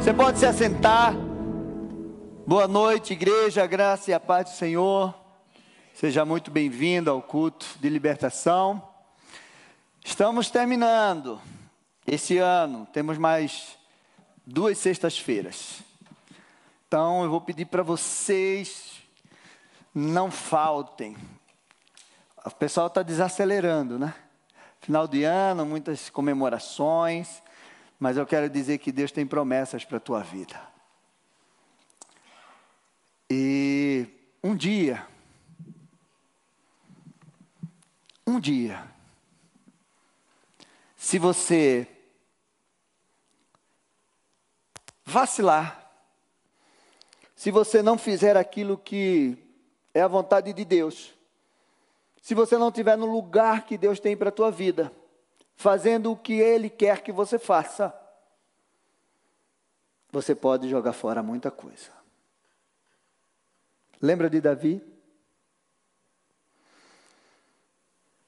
[0.00, 1.14] Você pode se assentar.
[2.46, 5.14] Boa noite, igreja, graça e a paz do Senhor.
[5.92, 8.82] Seja muito bem-vindo ao culto de libertação.
[10.02, 11.38] Estamos terminando
[12.06, 13.76] esse ano, temos mais
[14.46, 15.82] duas sextas-feiras.
[16.88, 19.02] Então eu vou pedir para vocês
[19.94, 21.14] não faltem.
[22.42, 24.14] O pessoal está desacelerando, né?
[24.80, 27.42] Final de ano, muitas comemorações,
[28.00, 30.58] mas eu quero dizer que Deus tem promessas para a tua vida.
[33.28, 34.06] E
[34.42, 35.06] um dia,
[38.26, 38.82] um dia,
[40.96, 41.86] se você
[45.04, 45.92] vacilar,
[47.36, 49.36] se você não fizer aquilo que
[49.92, 51.12] é a vontade de Deus,
[52.22, 54.90] se você não estiver no lugar que Deus tem para a tua vida,
[55.60, 57.94] fazendo o que Ele quer que você faça,
[60.10, 61.90] você pode jogar fora muita coisa.
[64.00, 64.82] Lembra de Davi?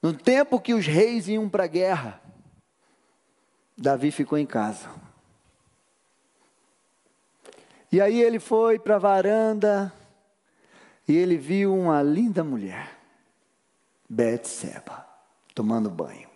[0.02, 2.20] No tempo que os reis iam para a guerra,
[3.78, 4.91] Davi ficou em casa.
[7.91, 9.91] E aí ele foi para a varanda
[11.08, 12.94] e ele viu uma linda mulher.
[14.06, 15.06] Betseba,
[15.55, 16.31] tomando banho.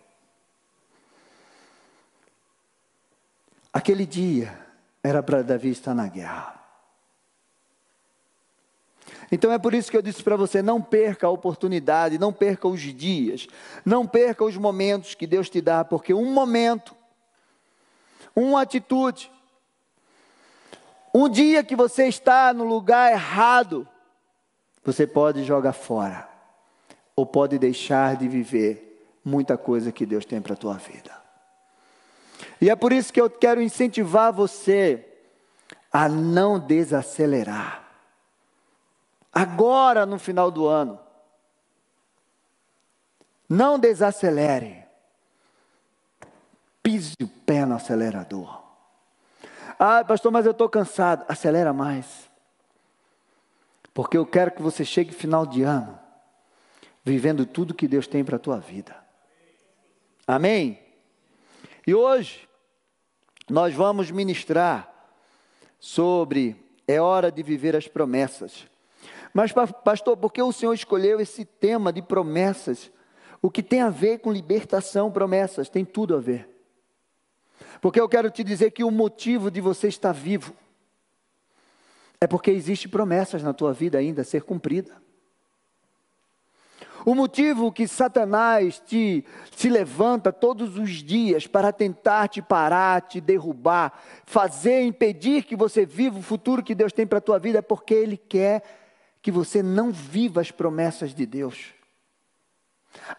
[3.76, 4.58] Aquele dia
[5.02, 6.58] era para Davi estar na guerra.
[9.30, 12.66] Então é por isso que eu disse para você: não perca a oportunidade, não perca
[12.66, 13.46] os dias,
[13.84, 16.96] não perca os momentos que Deus te dá, porque um momento,
[18.34, 19.30] uma atitude,
[21.14, 23.86] um dia que você está no lugar errado,
[24.82, 26.26] você pode jogar fora
[27.14, 31.25] ou pode deixar de viver muita coisa que Deus tem para a tua vida.
[32.60, 35.06] E é por isso que eu quero incentivar você
[35.92, 37.84] a não desacelerar.
[39.32, 40.98] Agora, no final do ano,
[43.48, 44.84] não desacelere.
[46.82, 48.62] Pise o pé no acelerador.
[49.78, 51.24] Ah, pastor, mas eu estou cansado.
[51.28, 52.30] Acelera mais.
[53.92, 55.98] Porque eu quero que você chegue final de ano
[57.06, 58.96] vivendo tudo que Deus tem para a tua vida.
[60.26, 60.85] Amém?
[61.86, 62.48] E hoje
[63.48, 64.92] nós vamos ministrar
[65.78, 66.56] sobre
[66.88, 68.66] é hora de viver as promessas.
[69.32, 72.90] Mas pastor, por que o Senhor escolheu esse tema de promessas?
[73.40, 76.48] O que tem a ver com libertação, promessas, tem tudo a ver.
[77.80, 80.54] Porque eu quero te dizer que o motivo de você estar vivo
[82.20, 85.05] é porque existe promessas na tua vida ainda a ser cumprida.
[87.06, 89.24] O motivo que Satanás te
[89.54, 93.92] se levanta todos os dias para tentar te parar, te derrubar,
[94.26, 97.62] fazer impedir que você viva o futuro que Deus tem para a tua vida é
[97.62, 98.64] porque ele quer
[99.22, 101.66] que você não viva as promessas de Deus.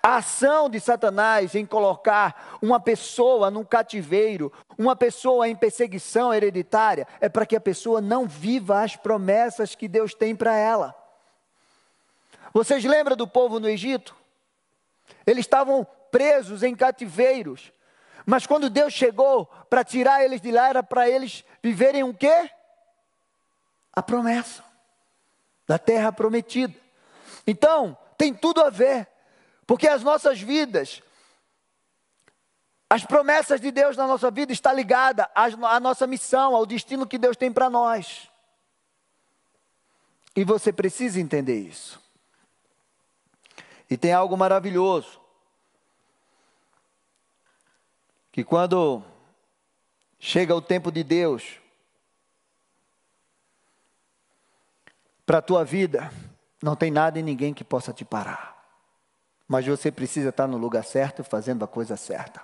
[0.04, 7.08] A ação de Satanás em colocar uma pessoa num cativeiro, uma pessoa em perseguição hereditária,
[7.22, 11.07] é para que a pessoa não viva as promessas que Deus tem para ela.
[12.54, 14.16] Vocês lembram do povo no Egito?
[15.26, 17.72] Eles estavam presos em cativeiros.
[18.26, 22.50] Mas quando Deus chegou para tirar eles de lá, era para eles viverem o quê?
[23.94, 24.64] A promessa
[25.68, 26.74] da terra prometida.
[27.46, 29.08] Então, tem tudo a ver,
[29.66, 31.02] porque as nossas vidas,
[32.90, 37.18] as promessas de Deus na nossa vida está ligada à nossa missão, ao destino que
[37.18, 38.30] Deus tem para nós.
[40.36, 42.02] E você precisa entender isso.
[43.90, 45.20] E tem algo maravilhoso.
[48.32, 49.04] Que quando
[50.20, 51.60] chega o tempo de Deus
[55.26, 56.12] para a tua vida,
[56.62, 58.58] não tem nada e ninguém que possa te parar.
[59.48, 62.42] Mas você precisa estar no lugar certo, fazendo a coisa certa.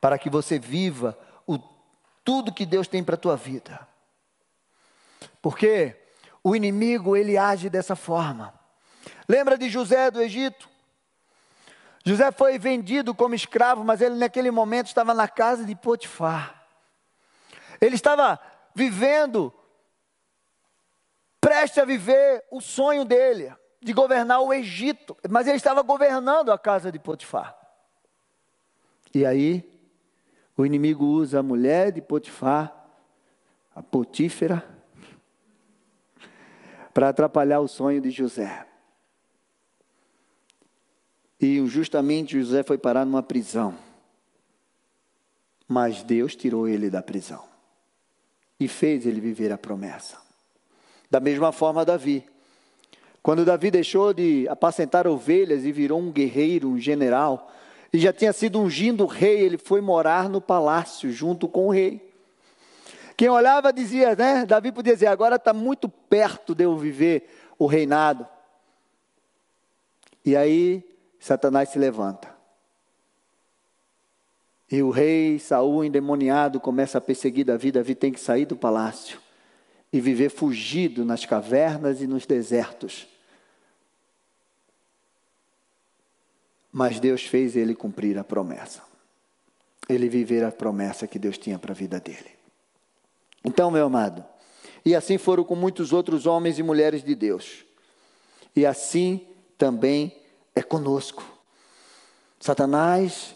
[0.00, 1.16] Para que você viva
[1.46, 1.58] o,
[2.24, 3.86] tudo que Deus tem para a tua vida.
[5.40, 5.96] Porque
[6.42, 8.52] o inimigo, ele age dessa forma.
[9.28, 10.68] Lembra de José do Egito?
[12.04, 16.66] José foi vendido como escravo, mas ele naquele momento estava na casa de Potifar.
[17.80, 18.40] Ele estava
[18.74, 19.52] vivendo,
[21.40, 26.58] preste a viver o sonho dele, de governar o Egito, mas ele estava governando a
[26.58, 27.56] casa de Potifar.
[29.14, 29.68] E aí,
[30.56, 32.74] o inimigo usa a mulher de Potifar,
[33.74, 34.64] a Potífera,
[36.92, 38.66] para atrapalhar o sonho de José.
[41.42, 43.74] E justamente José foi parar numa prisão.
[45.66, 47.50] Mas Deus tirou ele da prisão.
[48.60, 50.16] e fez ele viver a promessa.
[51.10, 52.24] Da mesma forma, Davi.
[53.20, 57.52] Quando Davi deixou de apacentar ovelhas e virou um guerreiro, um general,
[57.92, 62.08] e já tinha sido ungindo rei, ele foi morar no palácio junto com o rei.
[63.16, 64.46] Quem olhava dizia, né?
[64.46, 67.28] Davi podia dizer: agora está muito perto de eu viver
[67.58, 68.26] o reinado.
[70.24, 70.91] E aí
[71.22, 72.34] Satanás se levanta.
[74.68, 77.70] E o rei Saul, endemoniado, começa a perseguir Davi.
[77.70, 79.20] Davi tem que sair do palácio
[79.92, 83.06] e viver fugido nas cavernas e nos desertos.
[86.72, 88.82] Mas Deus fez ele cumprir a promessa.
[89.88, 92.30] Ele viver a promessa que Deus tinha para a vida dele.
[93.44, 94.24] Então, meu amado,
[94.84, 97.64] e assim foram com muitos outros homens e mulheres de Deus.
[98.56, 99.24] E assim
[99.56, 100.20] também
[100.54, 101.22] é conosco.
[102.38, 103.34] Satanás,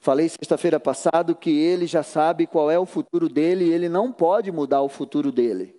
[0.00, 4.12] falei sexta-feira passada que ele já sabe qual é o futuro dele e ele não
[4.12, 5.74] pode mudar o futuro dele,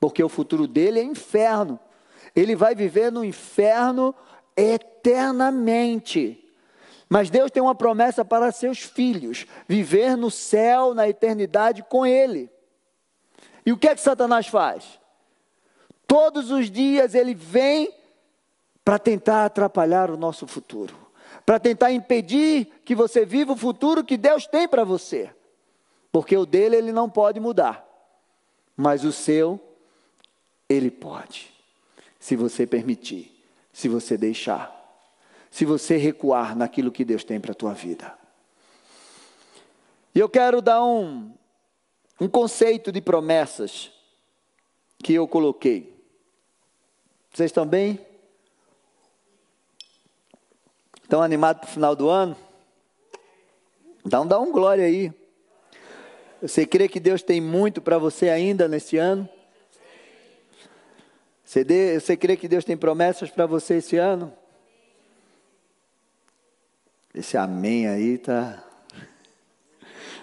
[0.00, 1.78] porque o futuro dele é inferno.
[2.34, 4.14] Ele vai viver no inferno
[4.56, 6.38] eternamente.
[7.08, 12.50] Mas Deus tem uma promessa para seus filhos: viver no céu, na eternidade com Ele.
[13.66, 14.98] E o que é que Satanás faz?
[16.06, 17.92] Todos os dias ele vem
[18.84, 20.96] para tentar atrapalhar o nosso futuro,
[21.44, 25.30] para tentar impedir que você viva o futuro que Deus tem para você.
[26.10, 27.86] Porque o dele ele não pode mudar,
[28.76, 29.60] mas o seu
[30.68, 31.50] ele pode,
[32.18, 33.32] se você permitir
[33.72, 34.78] se você deixar,
[35.50, 38.16] se você recuar naquilo que Deus tem para a tua vida.
[40.14, 41.32] E eu quero dar um,
[42.20, 43.90] um conceito de promessas
[45.02, 45.98] que eu coloquei.
[47.32, 47.98] Vocês estão bem?
[51.02, 52.36] Estão animados para o final do ano?
[54.04, 55.12] Então dá um glória aí.
[56.40, 59.28] Você crê que Deus tem muito para você ainda nesse ano?
[61.44, 64.32] Você, dê, você crê que Deus tem promessas para você esse ano?
[67.14, 68.64] Esse amém aí tá.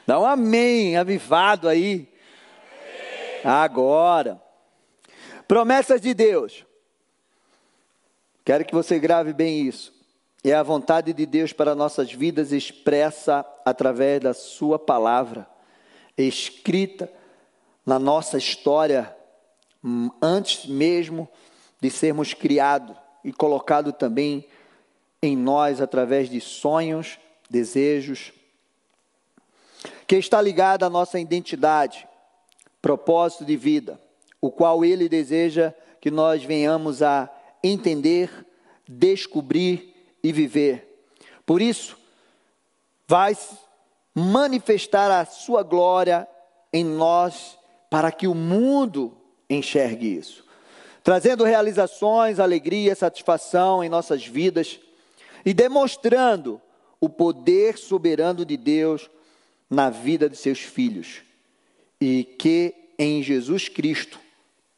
[0.07, 2.11] Dá um amém avivado aí.
[3.43, 4.41] Agora.
[5.47, 6.65] Promessas de Deus.
[8.43, 9.98] Quero que você grave bem isso.
[10.43, 15.47] É a vontade de Deus para nossas vidas expressa através da Sua palavra,
[16.17, 17.11] escrita
[17.85, 19.15] na nossa história
[19.83, 21.29] Hum, antes mesmo
[21.79, 24.45] de sermos criados e colocado também
[25.21, 27.17] em nós através de sonhos,
[27.49, 28.33] desejos,
[30.05, 32.07] que está ligada à nossa identidade,
[32.81, 33.99] propósito de vida,
[34.41, 37.29] o qual ele deseja que nós venhamos a
[37.63, 38.45] entender,
[38.87, 39.88] descobrir
[40.23, 41.05] e viver.
[41.45, 41.97] Por isso,
[43.07, 43.35] vai
[44.13, 46.27] manifestar a sua glória
[46.71, 47.57] em nós,
[47.89, 49.17] para que o mundo
[49.49, 50.45] enxergue isso.
[51.03, 54.79] Trazendo realizações, alegria, satisfação em nossas vidas
[55.45, 56.61] e demonstrando
[57.01, 59.09] o poder soberano de Deus
[59.69, 61.21] na vida de seus filhos.
[61.99, 64.19] E que em Jesus Cristo,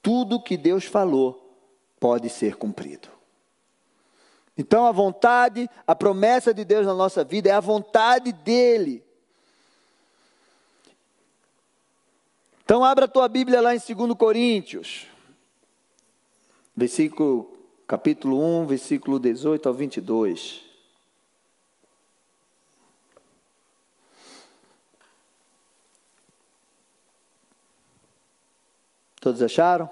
[0.01, 1.57] tudo que Deus falou
[1.99, 3.09] pode ser cumprido.
[4.61, 9.03] Então, a vontade, a promessa de Deus na nossa vida é a vontade dEle.
[12.63, 15.07] Então, abra a tua Bíblia lá em 2 Coríntios,
[16.77, 20.61] versículo, capítulo 1, versículo 18 ao 22.
[29.19, 29.89] Todos acharam?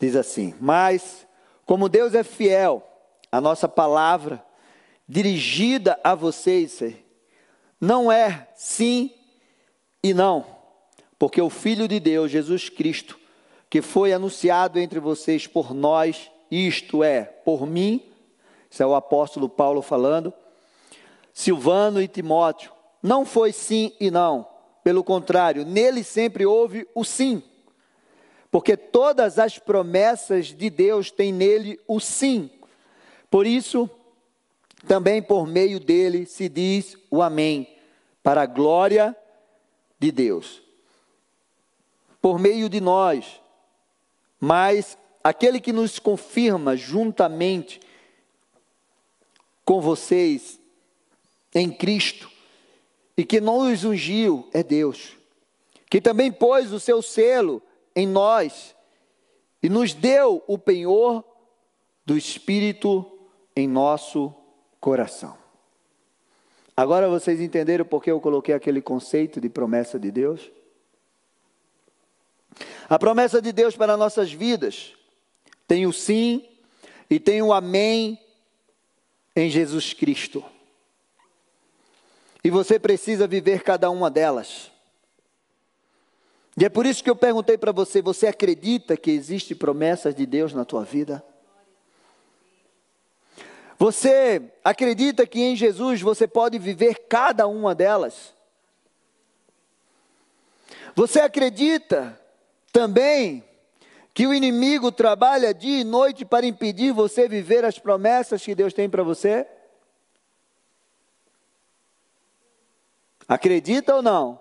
[0.00, 1.26] Diz assim: Mas,
[1.66, 2.93] como Deus é fiel,
[3.36, 4.44] a nossa palavra
[5.08, 6.82] dirigida a vocês
[7.80, 9.12] não é sim
[10.02, 10.54] e não
[11.18, 13.18] porque o Filho de Deus, Jesus Cristo,
[13.70, 18.02] que foi anunciado entre vocês por nós, isto é, por mim,
[18.70, 20.32] isso é o apóstolo Paulo falando,
[21.32, 22.70] Silvano e Timóteo,
[23.02, 24.46] não foi sim e não,
[24.82, 27.42] pelo contrário, nele sempre houve o sim,
[28.50, 32.50] porque todas as promessas de Deus têm nele o sim,
[33.34, 33.90] por isso,
[34.86, 37.68] também por meio dele se diz o amém,
[38.22, 39.16] para a glória
[39.98, 40.62] de Deus.
[42.22, 43.40] Por meio de nós,
[44.38, 47.80] mas aquele que nos confirma juntamente
[49.64, 50.60] com vocês
[51.52, 52.30] em Cristo
[53.16, 55.16] e que nos ungiu é Deus,
[55.90, 57.60] que também pôs o seu selo
[57.96, 58.76] em nós
[59.60, 61.24] e nos deu o penhor
[62.06, 63.10] do Espírito
[63.56, 64.34] em nosso
[64.80, 65.36] coração.
[66.76, 70.50] Agora vocês entenderam por que eu coloquei aquele conceito de promessa de Deus?
[72.88, 74.92] A promessa de Deus para nossas vidas
[75.66, 76.48] tem o sim
[77.08, 78.18] e tem o amém
[79.34, 80.44] em Jesus Cristo.
[82.42, 84.70] E você precisa viver cada uma delas.
[86.56, 90.26] E é por isso que eu perguntei para você: você acredita que existe promessas de
[90.26, 91.24] Deus na tua vida?
[93.84, 98.32] Você acredita que em Jesus você pode viver cada uma delas?
[100.94, 102.18] Você acredita
[102.72, 103.44] também
[104.14, 108.72] que o inimigo trabalha dia e noite para impedir você viver as promessas que Deus
[108.72, 109.46] tem para você?
[113.28, 114.40] Acredita ou não?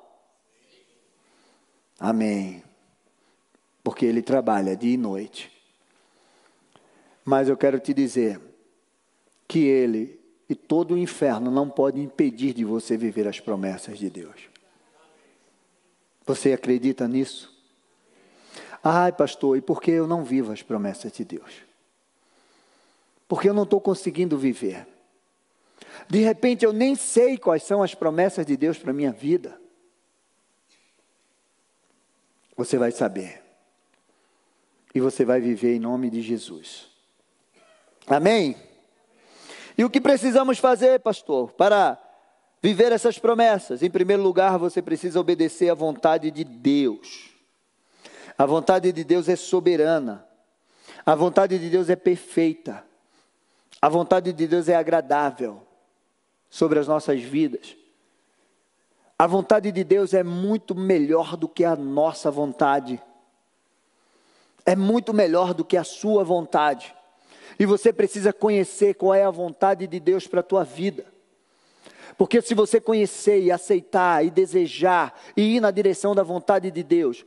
[2.00, 2.64] Amém.
[3.84, 5.52] Porque ele trabalha dia e noite.
[7.26, 8.53] Mas eu quero te dizer
[9.54, 10.20] que ele
[10.50, 14.50] e todo o inferno não pode impedir de você viver as promessas de Deus.
[16.26, 17.56] Você acredita nisso?
[18.84, 21.62] Ai, pastor, e por que eu não vivo as promessas de Deus?
[23.28, 24.88] Porque eu não estou conseguindo viver.
[26.10, 29.62] De repente eu nem sei quais são as promessas de Deus para minha vida.
[32.58, 33.44] Você vai saber.
[34.96, 36.88] E você vai viver em nome de Jesus.
[38.08, 38.73] Amém?
[39.78, 41.98] E o que precisamos fazer, pastor, para
[42.62, 43.82] viver essas promessas?
[43.82, 47.32] Em primeiro lugar, você precisa obedecer à vontade de Deus.
[48.38, 50.26] A vontade de Deus é soberana.
[51.06, 52.84] A vontade de Deus é perfeita.
[53.82, 55.62] A vontade de Deus é agradável
[56.50, 57.76] sobre as nossas vidas.
[59.18, 63.02] A vontade de Deus é muito melhor do que a nossa vontade.
[64.66, 66.96] É muito melhor do que a sua vontade.
[67.60, 71.06] E você precisa conhecer qual é a vontade de Deus para a tua vida.
[72.18, 76.84] Porque se você conhecer e aceitar e desejar e ir na direção da vontade de
[76.84, 77.26] Deus,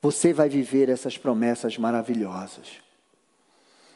[0.00, 2.80] você vai viver essas promessas maravilhosas.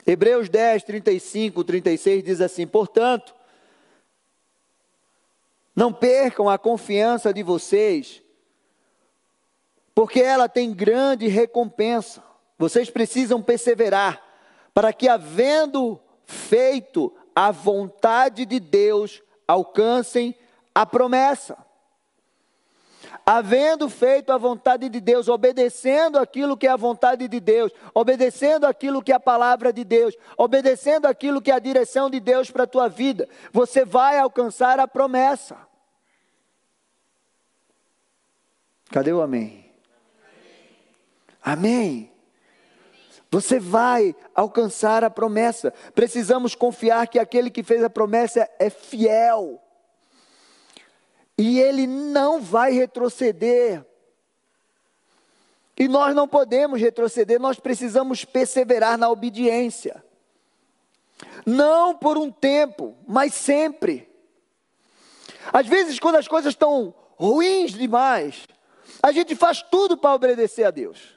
[0.07, 3.35] Hebreus 10, 35, 36 diz assim: Portanto,
[5.75, 8.23] não percam a confiança de vocês,
[9.95, 12.23] porque ela tem grande recompensa.
[12.59, 14.23] Vocês precisam perseverar,
[14.73, 20.35] para que, havendo feito a vontade de Deus, alcancem
[20.75, 21.67] a promessa
[23.25, 28.65] havendo feito a vontade de Deus, obedecendo aquilo que é a vontade de Deus, obedecendo
[28.67, 32.53] aquilo que é a palavra de Deus, obedecendo aquilo que é a direção de Deus
[32.53, 35.57] para a tua vida, você vai alcançar a promessa.
[38.91, 39.69] Cadê o amém?
[41.43, 42.13] Amém.
[43.37, 45.71] Você vai alcançar a promessa.
[45.95, 49.63] Precisamos confiar que aquele que fez a promessa é fiel.
[51.37, 53.85] E ele não vai retroceder.
[55.77, 60.03] E nós não podemos retroceder, nós precisamos perseverar na obediência.
[61.45, 64.09] Não por um tempo, mas sempre.
[65.53, 68.47] Às vezes, quando as coisas estão ruins demais,
[69.03, 71.16] a gente faz tudo para obedecer a Deus.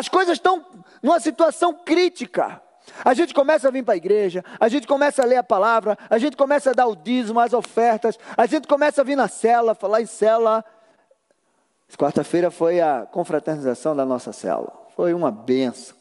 [0.00, 0.64] As coisas estão
[1.02, 2.58] numa situação crítica.
[3.04, 5.98] A gente começa a vir para a igreja, a gente começa a ler a palavra,
[6.08, 9.28] a gente começa a dar o dízimo, as ofertas, a gente começa a vir na
[9.28, 10.64] cela, falar em cela.
[11.98, 14.72] Quarta-feira foi a confraternização da nossa cela.
[14.96, 15.94] Foi uma benção.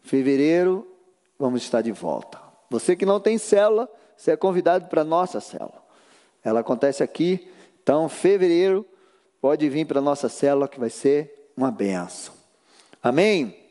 [0.00, 0.90] Fevereiro,
[1.38, 2.40] vamos estar de volta.
[2.70, 5.84] Você que não tem cela, você é convidado para a nossa cela.
[6.42, 7.52] Ela acontece aqui,
[7.82, 8.86] então, fevereiro,
[9.42, 12.35] pode vir para a nossa cela que vai ser uma benção.
[13.02, 13.66] Amém?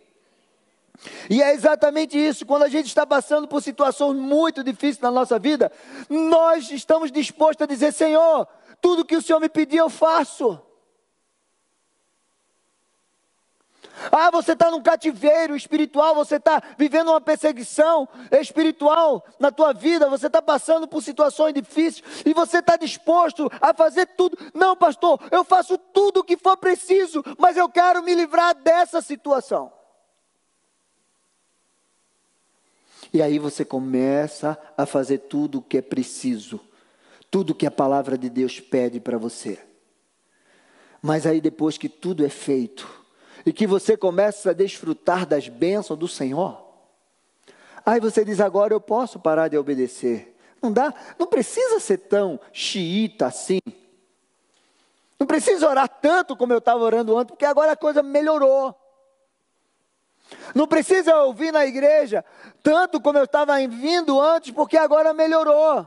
[1.30, 5.38] E é exatamente isso, quando a gente está passando por situações muito difíceis na nossa
[5.38, 5.72] vida,
[6.10, 8.48] nós estamos dispostos a dizer: Senhor,
[8.82, 10.60] tudo que o Senhor me pedir eu faço.
[14.12, 20.10] Ah, você está num cativeiro espiritual, você está vivendo uma perseguição espiritual na tua vida,
[20.10, 24.38] você está passando por situações difíceis e você está disposto a fazer tudo.
[24.54, 29.02] Não, pastor, eu faço tudo o que for preciso, mas eu quero me livrar dessa
[29.02, 29.72] situação.
[33.14, 36.60] E aí você começa a fazer tudo o que é preciso,
[37.32, 39.60] tudo que a palavra de Deus pede para você.
[41.02, 43.05] Mas aí depois que tudo é feito,
[43.46, 46.62] e que você começa a desfrutar das bênçãos do Senhor,
[47.86, 50.36] aí você diz: agora eu posso parar de obedecer.
[50.62, 53.60] Não dá, não precisa ser tão xiita assim.
[55.20, 58.76] Não precisa orar tanto como eu estava orando antes, porque agora a coisa melhorou.
[60.56, 62.26] Não precisa ouvir na igreja
[62.64, 65.86] tanto como eu estava vindo antes, porque agora melhorou.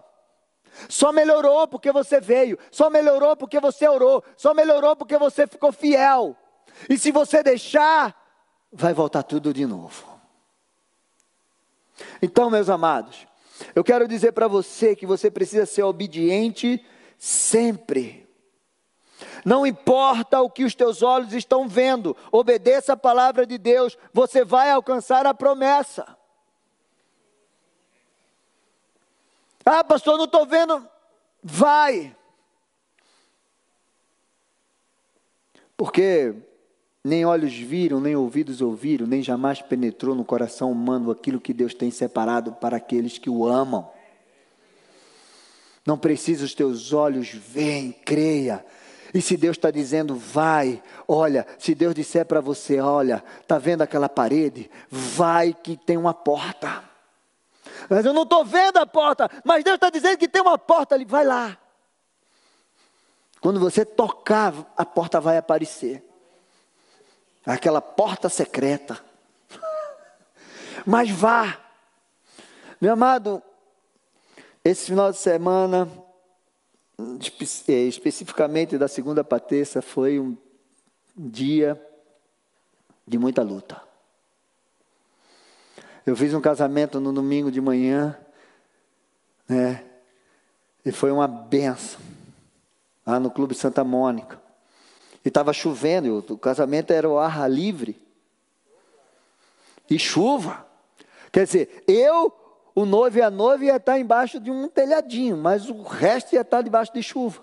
[0.88, 5.72] Só melhorou porque você veio, só melhorou porque você orou, só melhorou porque você ficou
[5.72, 6.36] fiel.
[6.88, 8.14] E se você deixar,
[8.72, 10.18] vai voltar tudo de novo.
[12.20, 13.26] Então, meus amados,
[13.74, 16.84] eu quero dizer para você que você precisa ser obediente
[17.18, 18.28] sempre.
[19.44, 24.44] Não importa o que os teus olhos estão vendo, obedeça a palavra de Deus, você
[24.44, 26.16] vai alcançar a promessa.
[29.64, 30.88] Ah, pastor, não estou vendo.
[31.42, 32.16] Vai.
[35.76, 36.34] Porque
[37.08, 41.72] nem olhos viram, nem ouvidos ouviram, nem jamais penetrou no coração humano aquilo que Deus
[41.74, 43.90] tem separado para aqueles que o amam.
[45.86, 48.64] Não precisa os teus olhos verem, creia.
[49.14, 53.80] E se Deus está dizendo, vai, olha, se Deus disser para você, olha, está vendo
[53.80, 54.70] aquela parede?
[54.90, 56.84] Vai que tem uma porta.
[57.88, 60.94] Mas eu não estou vendo a porta, mas Deus está dizendo que tem uma porta
[60.94, 61.56] ali, vai lá.
[63.40, 66.07] Quando você tocar, a porta vai aparecer.
[67.48, 69.02] Aquela porta secreta.
[70.84, 71.58] Mas vá.
[72.78, 73.42] Meu amado,
[74.62, 75.88] esse final de semana,
[77.68, 80.36] é, especificamente da segunda pateça, foi um
[81.16, 81.82] dia
[83.06, 83.80] de muita luta.
[86.04, 88.14] Eu fiz um casamento no domingo de manhã,
[89.48, 89.84] né?
[90.84, 92.00] E foi uma benção,
[93.06, 94.47] lá no Clube Santa Mônica.
[95.24, 98.00] E estava chovendo, o casamento era o ar livre.
[99.90, 100.66] E chuva.
[101.32, 102.32] Quer dizer, eu,
[102.74, 106.42] o noivo e a noiva ia estar embaixo de um telhadinho, mas o resto ia
[106.42, 107.42] estar debaixo de chuva.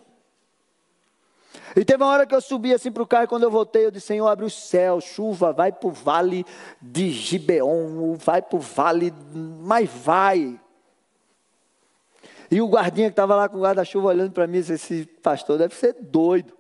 [1.76, 3.86] E teve uma hora que eu subi assim para o carro, e quando eu voltei,
[3.86, 6.46] eu disse: Senhor, abre o céu, chuva, vai para o vale
[6.82, 10.60] de Gibeon, vai para o vale, mas vai.
[12.50, 15.58] E o guardinha que estava lá com o guarda-chuva olhando para mim, disse: Esse pastor
[15.58, 16.54] deve ser doido.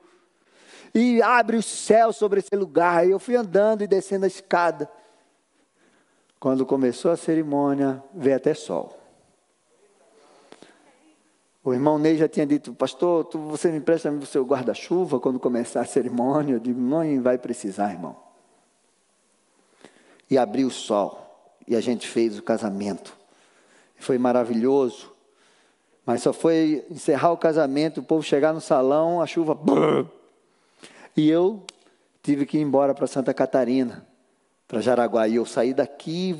[0.95, 3.05] E abre o céu sobre esse lugar.
[3.05, 4.89] E eu fui andando e descendo a escada.
[6.39, 8.97] Quando começou a cerimônia, veio até sol.
[11.61, 15.39] O irmão Ney já tinha dito, pastor, tu, você me empresta o seu guarda-chuva quando
[15.39, 16.53] começar a cerimônia?
[16.53, 18.15] Eu digo, não vai precisar, irmão.
[20.29, 23.17] E abriu o sol, e a gente fez o casamento.
[23.97, 25.11] Foi maravilhoso.
[26.05, 29.57] Mas só foi encerrar o casamento, o povo chegar no salão, a chuva.
[31.15, 31.63] E eu
[32.21, 34.05] tive que ir embora para Santa Catarina,
[34.67, 35.27] para Jaraguá.
[35.27, 36.35] E eu saí daqui,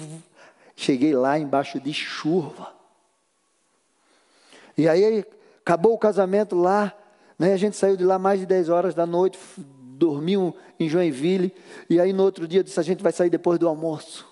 [0.75, 2.73] cheguei lá embaixo de chuva.
[4.77, 5.23] E aí
[5.61, 6.93] acabou o casamento lá,
[7.39, 7.53] né?
[7.53, 11.53] A gente saiu de lá mais de 10 horas da noite, dormiu em Joinville,
[11.89, 14.27] e aí no outro dia disse: a gente vai sair depois do almoço.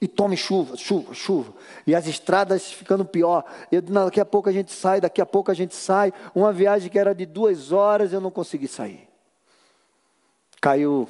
[0.00, 1.54] E tome chuva, chuva, chuva.
[1.86, 3.44] E as estradas ficando pior.
[3.70, 6.12] Eu, daqui a pouco a gente sai, daqui a pouco a gente sai.
[6.34, 9.13] Uma viagem que era de duas horas, eu não consegui sair.
[10.64, 11.06] Caiu,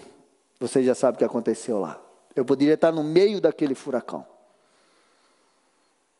[0.58, 2.02] você já sabe o que aconteceu lá.
[2.34, 4.26] Eu poderia estar no meio daquele furacão.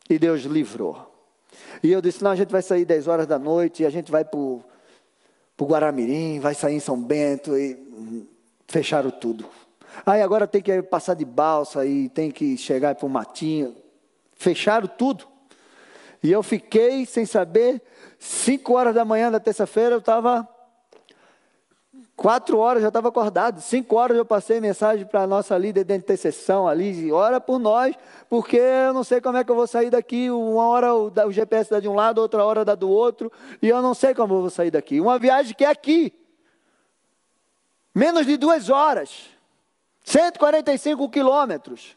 [0.08, 1.12] E Deus livrou.
[1.82, 4.12] E eu disse: não, a gente vai sair 10 horas da noite, e a gente
[4.12, 4.62] vai para o
[5.60, 8.24] Guaramirim, vai sair em São Bento, e
[8.68, 9.44] fecharam tudo.
[10.06, 13.74] Aí agora tem que passar de balsa e tem que chegar para o matinho.
[14.36, 15.26] Fecharam tudo.
[16.22, 17.82] E eu fiquei sem saber.
[18.16, 20.48] Cinco horas da manhã da terça-feira eu estava
[22.16, 25.96] Quatro horas já estava acordado, cinco horas eu passei mensagem para a nossa líder de
[25.96, 27.96] intercessão ali, ora por nós,
[28.31, 31.70] porque eu não sei como é que eu vou sair daqui, uma hora o, GPS
[31.70, 34.42] dá de um lado, outra hora dá do outro, e eu não sei como eu
[34.42, 35.00] vou sair daqui.
[35.00, 36.12] Uma viagem que é aqui,
[37.92, 39.29] menos de duas horas,
[40.05, 41.96] 145 quilômetros.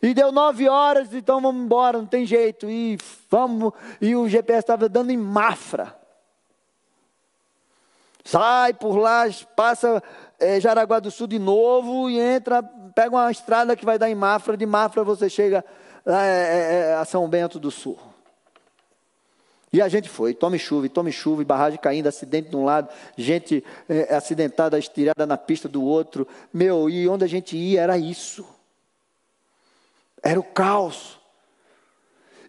[0.00, 2.68] E deu nove horas, então vamos embora, não tem jeito.
[2.68, 2.98] E
[3.30, 6.03] vamos, e o GPS estava dando em Mafra.
[8.24, 10.02] Sai por lá, passa
[10.40, 12.62] é, Jaraguá do Sul de novo e entra,
[12.94, 15.62] pega uma estrada que vai dar em Mafra, de Mafra você chega
[16.06, 17.98] é, é, é, a São Bento do Sul.
[19.70, 23.62] E a gente foi, tome chuva, tome chuva, barragem caindo, acidente de um lado, gente
[23.88, 26.26] é, acidentada, estirada na pista do outro.
[26.52, 28.46] Meu, e onde a gente ia era isso.
[30.22, 31.18] Era o caos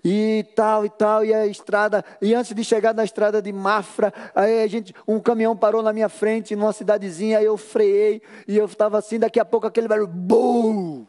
[0.07, 4.13] e tal e tal, e a estrada, e antes de chegar na estrada de Mafra,
[4.35, 8.55] aí a gente, um caminhão parou na minha frente, numa cidadezinha, aí eu freiei, e
[8.55, 11.07] eu estava assim, daqui a pouco aquele barulho, bum!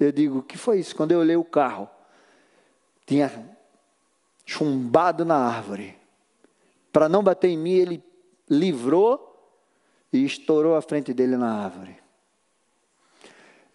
[0.00, 0.96] Eu digo, o que foi isso?
[0.96, 1.88] Quando eu olhei o carro,
[3.06, 3.30] tinha
[4.44, 5.96] chumbado na árvore.
[6.92, 8.04] Para não bater em mim, ele
[8.48, 9.28] livrou
[10.12, 11.99] e estourou a frente dele na árvore.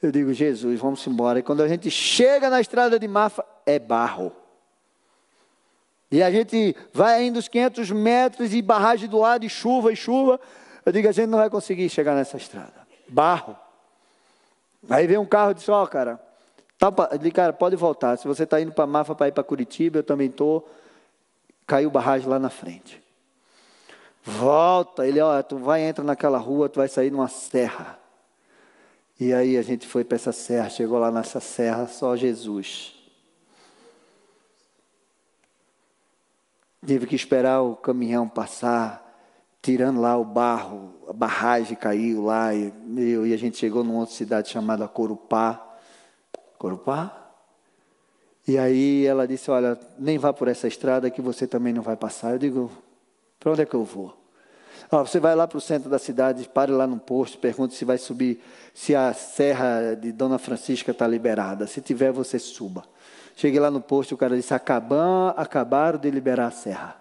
[0.02, 1.40] Eu digo, Jesus, vamos embora.
[1.40, 4.32] E quando a gente chega na estrada de Mafra, é barro.
[6.12, 9.96] E a gente vai ainda os 500 metros e barragem do lado, e chuva e
[9.96, 10.40] chuva.
[10.86, 12.86] Eu digo, a gente não vai conseguir chegar nessa estrada.
[13.08, 13.56] Barro.
[14.90, 16.20] Aí vem um carro e diz, ó, oh, cara,
[16.78, 16.92] tá,
[17.34, 18.18] cara, pode voltar.
[18.18, 20.70] Se você está indo para Mafa para ir para Curitiba, eu também estou.
[21.66, 23.04] Caiu barragem lá na frente.
[24.24, 27.98] Volta, ele, ó, tu vai, entra naquela rua, tu vai sair numa serra.
[29.20, 32.94] E aí a gente foi para essa serra, chegou lá nessa serra, só Jesus.
[36.86, 39.02] Tive que esperar o caminhão passar,
[39.62, 44.14] tirando lá o barro, a barragem caiu lá, e, e a gente chegou numa outra
[44.14, 45.66] cidade chamada Corupá.
[46.58, 47.32] Corupá?
[48.46, 51.96] E aí ela disse: Olha, nem vá por essa estrada que você também não vai
[51.96, 52.34] passar.
[52.34, 52.72] Eu digo:
[53.40, 54.25] Para onde é que eu vou?
[54.90, 57.98] Você vai lá para o centro da cidade, pare lá no posto, pergunte se vai
[57.98, 58.42] subir,
[58.74, 61.68] se a serra de Dona Francisca está liberada.
[61.68, 62.84] Se tiver, você suba.
[63.36, 66.96] Cheguei lá no posto, o cara disse: Acabam, acabaram de liberar a serra.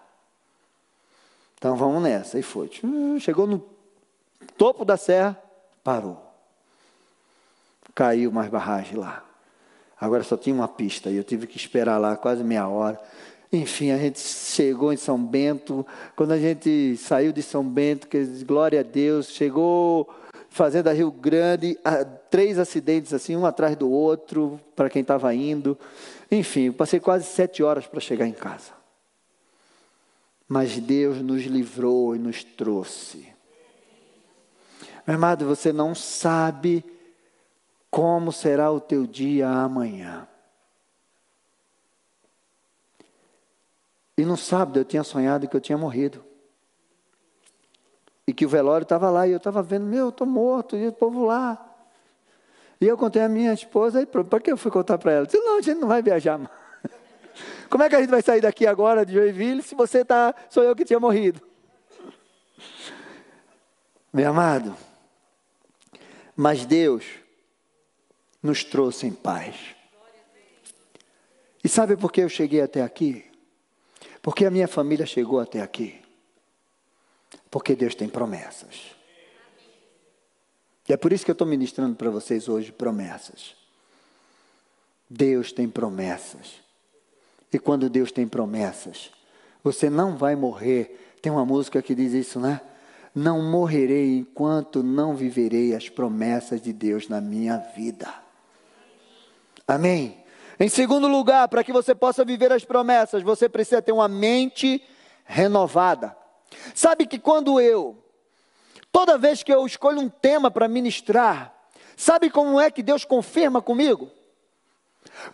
[1.56, 2.38] Então vamos nessa.
[2.38, 2.70] E foi.
[3.20, 3.64] Chegou no
[4.56, 5.40] topo da serra,
[5.82, 6.20] parou.
[7.94, 9.24] Caiu mais barragem lá.
[10.00, 13.00] Agora só tinha uma pista e eu tive que esperar lá quase meia hora.
[13.54, 15.86] Enfim, a gente chegou em São Bento.
[16.16, 20.12] Quando a gente saiu de São Bento, que glória a Deus, chegou
[20.50, 21.78] Fazenda Rio Grande,
[22.28, 25.78] três acidentes assim, um atrás do outro, para quem estava indo.
[26.32, 28.72] Enfim, passei quase sete horas para chegar em casa.
[30.48, 33.28] Mas Deus nos livrou e nos trouxe.
[35.06, 36.84] Meu amado, você não sabe
[37.88, 40.26] como será o teu dia amanhã.
[44.16, 46.24] E no sábado eu tinha sonhado que eu tinha morrido.
[48.26, 50.86] E que o velório estava lá e eu estava vendo, meu, eu estou morto, e
[50.86, 51.74] o povo lá.
[52.80, 55.26] E eu contei a minha esposa, e para que eu fui contar para ela?
[55.26, 56.50] Disse, não, a gente não vai viajar mais.
[57.68, 60.62] Como é que a gente vai sair daqui agora de Joinville se você está, sou
[60.62, 61.40] eu que tinha morrido?
[64.12, 64.76] Meu amado,
[66.36, 67.04] mas Deus
[68.42, 69.74] nos trouxe em paz.
[71.64, 73.33] E sabe por que eu cheguei até aqui?
[74.24, 76.00] Porque a minha família chegou até aqui.
[77.50, 78.96] Porque Deus tem promessas.
[80.88, 83.54] E é por isso que eu estou ministrando para vocês hoje promessas.
[85.10, 86.54] Deus tem promessas.
[87.52, 89.10] E quando Deus tem promessas,
[89.62, 91.16] você não vai morrer.
[91.20, 92.62] Tem uma música que diz isso, né?
[93.14, 98.08] Não morrerei enquanto não viverei as promessas de Deus na minha vida.
[99.68, 100.23] Amém?
[100.58, 104.82] Em segundo lugar, para que você possa viver as promessas, você precisa ter uma mente
[105.24, 106.16] renovada.
[106.74, 108.02] Sabe que quando eu,
[108.92, 111.52] toda vez que eu escolho um tema para ministrar,
[111.96, 114.10] sabe como é que Deus confirma comigo?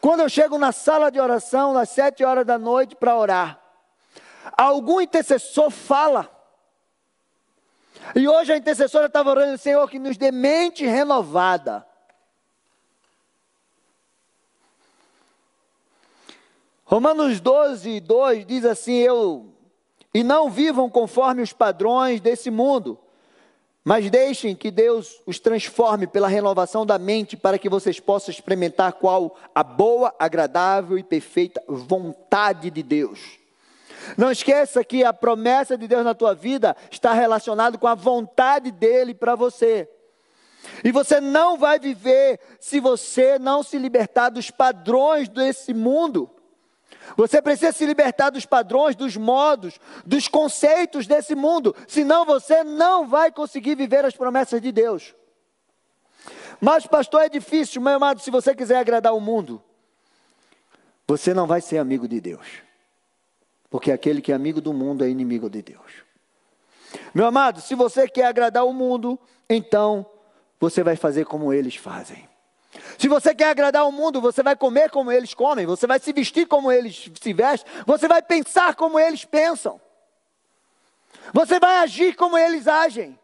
[0.01, 3.61] Quando eu chego na sala de oração, às sete horas da noite, para orar,
[4.57, 6.31] algum intercessor fala.
[8.15, 11.87] E hoje a intercessora estava orando, Senhor, que nos dê mente renovada.
[16.91, 19.47] Romanos 12, 2 diz assim: Eu,
[20.13, 22.99] e não vivam conforme os padrões desse mundo,
[23.85, 28.95] mas deixem que Deus os transforme pela renovação da mente, para que vocês possam experimentar
[28.95, 33.39] qual a boa, agradável e perfeita vontade de Deus.
[34.17, 38.73] Não esqueça que a promessa de Deus na tua vida está relacionada com a vontade
[38.73, 39.89] dele para você.
[40.83, 46.29] E você não vai viver se você não se libertar dos padrões desse mundo.
[47.17, 53.07] Você precisa se libertar dos padrões, dos modos, dos conceitos desse mundo, senão você não
[53.07, 55.15] vai conseguir viver as promessas de Deus.
[56.61, 59.63] Mas, pastor, é difícil, meu amado, se você quiser agradar o mundo,
[61.07, 62.47] você não vai ser amigo de Deus,
[63.69, 66.05] porque aquele que é amigo do mundo é inimigo de Deus.
[67.15, 70.07] Meu amado, se você quer agradar o mundo, então
[70.61, 72.30] você vai fazer como eles fazem.
[72.99, 76.13] Se você quer agradar o mundo, você vai comer como eles comem, você vai se
[76.13, 79.81] vestir como eles se vestem, você vai pensar como eles pensam,
[81.33, 83.19] você vai agir como eles agem.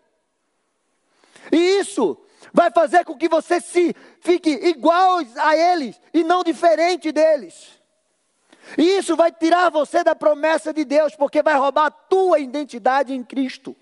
[1.52, 2.18] E isso
[2.52, 7.76] vai fazer com que você se fique igual a eles e não diferente deles.
[8.76, 13.14] E isso vai tirar você da promessa de Deus, porque vai roubar a tua identidade
[13.14, 13.76] em Cristo.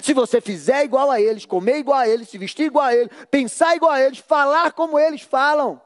[0.00, 3.10] Se você fizer igual a eles, comer igual a eles, se vestir igual a eles,
[3.30, 5.80] pensar igual a eles, falar como eles falam,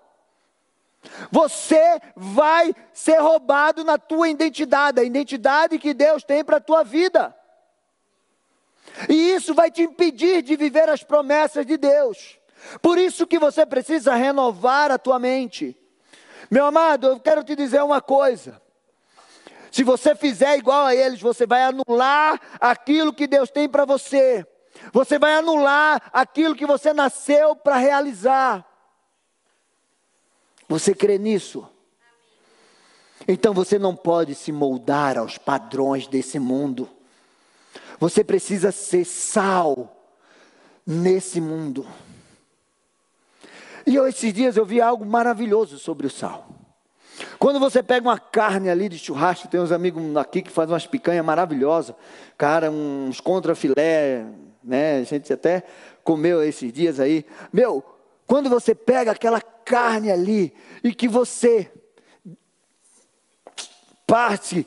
[1.31, 6.83] você vai ser roubado na tua identidade, a identidade que Deus tem para a tua
[6.83, 7.35] vida.
[9.09, 12.39] E isso vai te impedir de viver as promessas de Deus.
[12.81, 15.77] Por isso que você precisa renovar a tua mente.
[16.51, 18.61] Meu amado, eu quero te dizer uma coisa.
[19.71, 24.47] Se você fizer igual a eles, você vai anular aquilo que Deus tem para você.
[24.93, 28.65] Você vai anular aquilo que você nasceu para realizar.
[30.69, 31.69] Você crê nisso?
[33.27, 36.89] Então você não pode se moldar aos padrões desse mundo.
[37.99, 39.97] Você precisa ser sal
[40.87, 41.87] nesse mundo.
[43.87, 46.56] E esses dias eu vi algo maravilhoso sobre o sal.
[47.39, 50.87] Quando você pega uma carne ali de churrasco, tem uns amigos aqui que fazem umas
[50.87, 51.95] picanhas maravilhosas,
[52.37, 54.27] cara, uns contrafilé,
[54.63, 54.99] né?
[54.99, 55.63] A gente até
[56.05, 57.25] comeu esses dias aí.
[57.53, 57.83] Meu,
[58.27, 60.53] quando você pega aquela carne ali
[60.83, 61.71] e que você
[64.07, 64.67] parte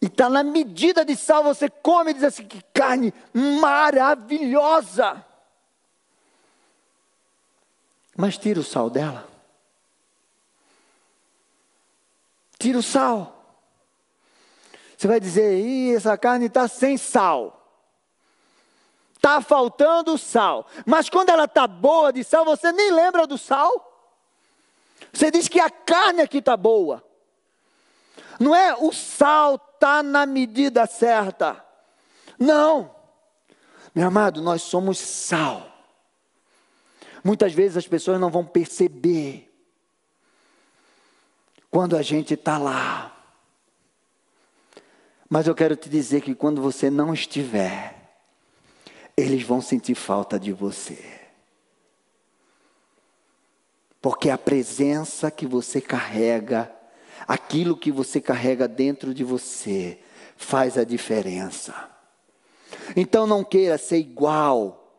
[0.00, 5.24] e está na medida de sal, você come e diz assim: que carne maravilhosa.
[8.16, 9.31] Mas tira o sal dela.
[12.62, 13.58] Tira o sal.
[14.96, 17.60] Você vai dizer, Ih, essa carne está sem sal.
[19.16, 20.68] Está faltando sal.
[20.86, 24.14] Mas quando ela está boa de sal, você nem lembra do sal.
[25.12, 27.02] Você diz que a carne aqui está boa.
[28.38, 31.60] Não é o sal está na medida certa.
[32.38, 32.94] Não.
[33.92, 35.66] Meu amado, nós somos sal.
[37.24, 39.51] Muitas vezes as pessoas não vão perceber
[41.72, 43.16] quando a gente está lá.
[45.26, 48.12] Mas eu quero te dizer que quando você não estiver,
[49.16, 51.02] eles vão sentir falta de você.
[54.02, 56.70] Porque a presença que você carrega,
[57.26, 59.98] aquilo que você carrega dentro de você,
[60.36, 61.88] faz a diferença.
[62.94, 64.92] Então não queira ser igual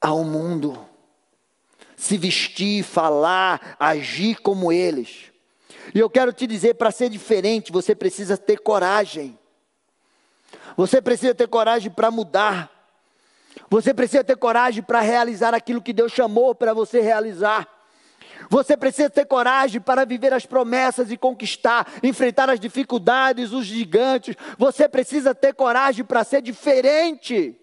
[0.00, 0.85] ao mundo.
[1.96, 5.32] Se vestir, falar, agir como eles.
[5.94, 9.38] E eu quero te dizer: para ser diferente, você precisa ter coragem.
[10.76, 12.70] Você precisa ter coragem para mudar.
[13.70, 17.66] Você precisa ter coragem para realizar aquilo que Deus chamou para você realizar.
[18.48, 24.36] Você precisa ter coragem para viver as promessas e conquistar, enfrentar as dificuldades, os gigantes.
[24.58, 27.58] Você precisa ter coragem para ser diferente.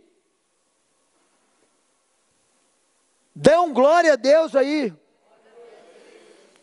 [3.35, 4.93] Um glória a Deus aí.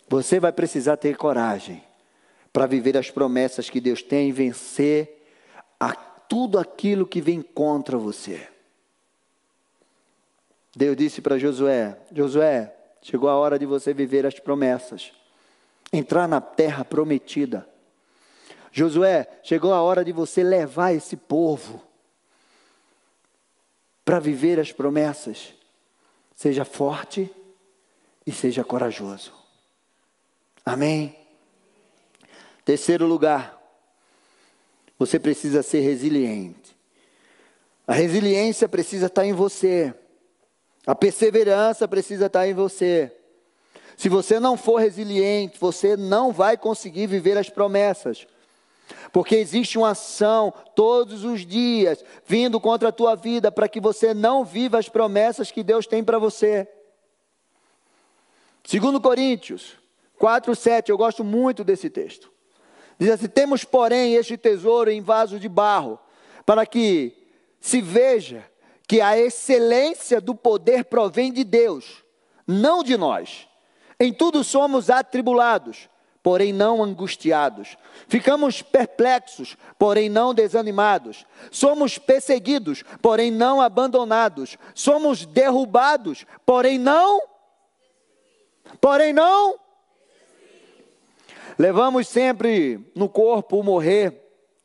[0.09, 1.83] Você vai precisar ter coragem
[2.53, 5.25] para viver as promessas que Deus tem e vencer
[5.79, 8.47] a tudo aquilo que vem contra você.
[10.77, 15.13] Deus disse para Josué: Josué, chegou a hora de você viver as promessas,
[15.93, 17.69] entrar na terra prometida.
[18.71, 21.83] Josué, chegou a hora de você levar esse povo
[24.05, 25.55] para viver as promessas.
[26.41, 27.31] Seja forte
[28.27, 29.31] e seja corajoso.
[30.65, 31.15] Amém?
[32.65, 33.61] Terceiro lugar,
[34.99, 36.75] você precisa ser resiliente.
[37.87, 39.93] A resiliência precisa estar em você.
[40.87, 43.15] A perseverança precisa estar em você.
[43.95, 48.27] Se você não for resiliente, você não vai conseguir viver as promessas.
[49.13, 54.15] Porque existe uma ação todos os dias vindo contra a tua vida para que você
[54.15, 56.69] não viva as promessas que Deus tem para você.
[58.65, 59.77] Segundo Coríntios
[60.19, 62.31] 4, 7, eu gosto muito desse texto.
[62.99, 65.99] Diz assim: temos, porém, este tesouro em vaso de barro,
[66.45, 67.17] para que
[67.59, 68.45] se veja
[68.87, 72.05] que a excelência do poder provém de Deus,
[72.47, 73.49] não de nós.
[73.99, 75.89] Em tudo somos atribulados
[76.23, 77.77] porém não angustiados.
[78.09, 81.25] Ficamos perplexos, porém não desanimados.
[81.51, 84.59] Somos perseguidos, porém não abandonados.
[84.75, 87.21] Somos derrubados, porém não.
[88.81, 89.59] Porém não.
[91.59, 94.15] Levamos sempre no corpo o morrer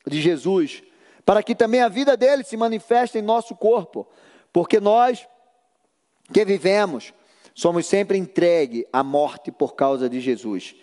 [0.06, 0.82] de Jesus,
[1.24, 4.06] para que também a vida dele se manifeste em nosso corpo,
[4.52, 5.26] porque nós
[6.32, 7.12] que vivemos
[7.54, 10.74] somos sempre entregue à morte por causa de Jesus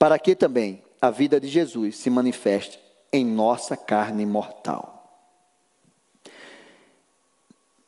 [0.00, 2.80] para que também a vida de Jesus se manifeste
[3.12, 4.96] em nossa carne mortal.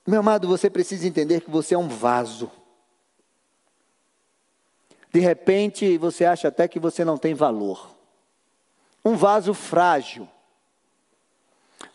[0.07, 2.53] Meu amado, você precisa entender que você é um vaso.
[5.11, 7.96] De repente, você acha até que você não tem valor.
[9.03, 10.29] Um vaso frágil.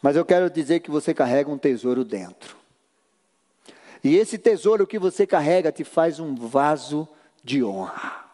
[0.01, 2.57] Mas eu quero dizer que você carrega um tesouro dentro.
[4.03, 7.07] E esse tesouro que você carrega te faz um vaso
[7.43, 8.26] de honra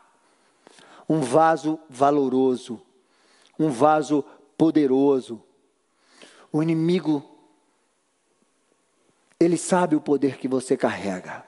[1.08, 2.82] um vaso valoroso,
[3.60, 4.24] um vaso
[4.58, 5.42] poderoso.
[6.52, 7.24] O inimigo,
[9.40, 11.44] ele sabe o poder que você carrega.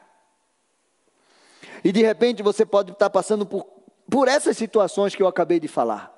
[1.83, 3.67] E de repente você pode estar passando por,
[4.09, 6.11] por essas situações que eu acabei de falar.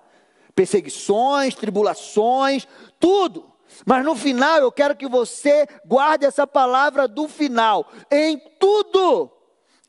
[0.55, 2.67] perseguições, tribulações,
[2.99, 3.51] tudo.
[3.85, 7.85] Mas no final eu quero que você guarde essa palavra do final.
[8.09, 9.29] Em tudo,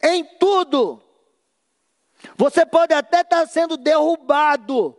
[0.03, 1.01] em tudo.
[2.37, 4.97] Você pode até estar sendo derrubado,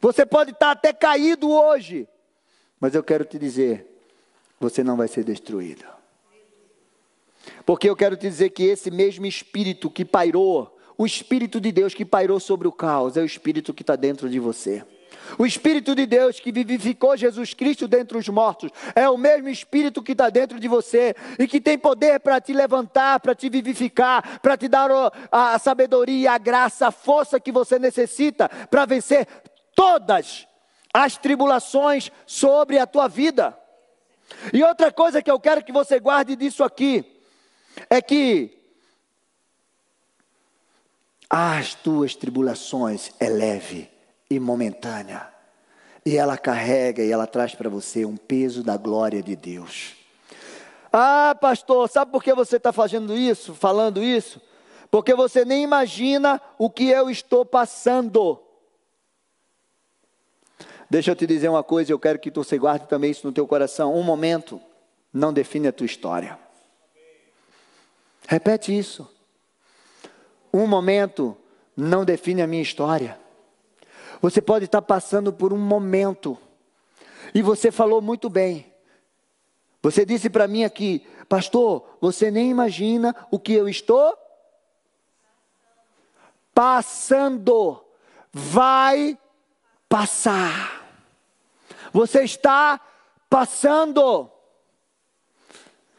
[0.00, 2.08] você pode estar até caído hoje,
[2.78, 3.86] mas eu quero te dizer:
[4.60, 5.84] você não vai ser destruído.
[7.66, 11.94] Porque eu quero te dizer que esse mesmo espírito que pairou, o espírito de Deus
[11.94, 14.84] que pairou sobre o caos, é o espírito que está dentro de você.
[15.38, 20.02] O Espírito de Deus que vivificou Jesus Cristo dentre os mortos é o mesmo Espírito
[20.02, 24.40] que está dentro de você e que tem poder para te levantar, para te vivificar,
[24.40, 24.90] para te dar
[25.30, 29.26] a sabedoria, a graça, a força que você necessita para vencer
[29.74, 30.46] todas
[30.92, 33.58] as tribulações sobre a tua vida.
[34.52, 37.04] E outra coisa que eu quero que você guarde disso aqui
[37.90, 38.56] é que
[41.28, 43.93] as tuas tribulações é leve
[44.34, 45.28] e momentânea.
[46.04, 49.94] E ela carrega e ela traz para você um peso da glória de Deus.
[50.92, 54.40] Ah, pastor, sabe por que você está fazendo isso, falando isso?
[54.90, 58.40] Porque você nem imagina o que eu estou passando.
[60.88, 63.46] Deixa eu te dizer uma coisa, eu quero que você guarde também isso no teu
[63.46, 63.94] coração.
[63.94, 64.60] Um momento
[65.12, 66.38] não define a tua história.
[68.28, 69.10] Repete isso.
[70.52, 71.36] Um momento
[71.76, 73.18] não define a minha história.
[74.24, 76.38] Você pode estar passando por um momento,
[77.34, 78.72] e você falou muito bem.
[79.82, 84.16] Você disse para mim aqui, pastor, você nem imagina o que eu estou
[86.54, 87.84] passando.
[88.32, 89.18] Vai
[89.90, 90.88] passar.
[91.92, 92.80] Você está
[93.28, 94.30] passando.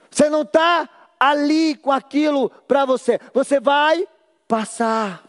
[0.10, 3.20] Você não está ali com aquilo para você.
[3.36, 4.08] Você vai
[4.48, 5.24] passar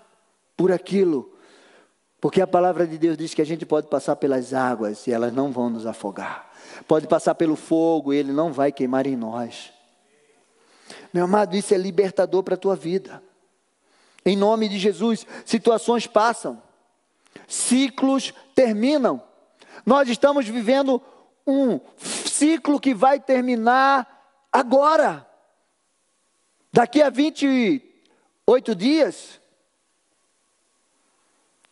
[0.56, 1.35] por aquilo.
[2.26, 5.32] Porque a palavra de Deus diz que a gente pode passar pelas águas e elas
[5.32, 6.50] não vão nos afogar.
[6.88, 9.72] Pode passar pelo fogo e ele não vai queimar em nós.
[11.14, 13.22] Meu amado, isso é libertador para a tua vida.
[14.24, 16.60] Em nome de Jesus, situações passam,
[17.46, 19.22] ciclos terminam.
[19.86, 21.00] Nós estamos vivendo
[21.46, 24.04] um ciclo que vai terminar
[24.50, 25.24] agora.
[26.72, 29.40] Daqui a 28 dias,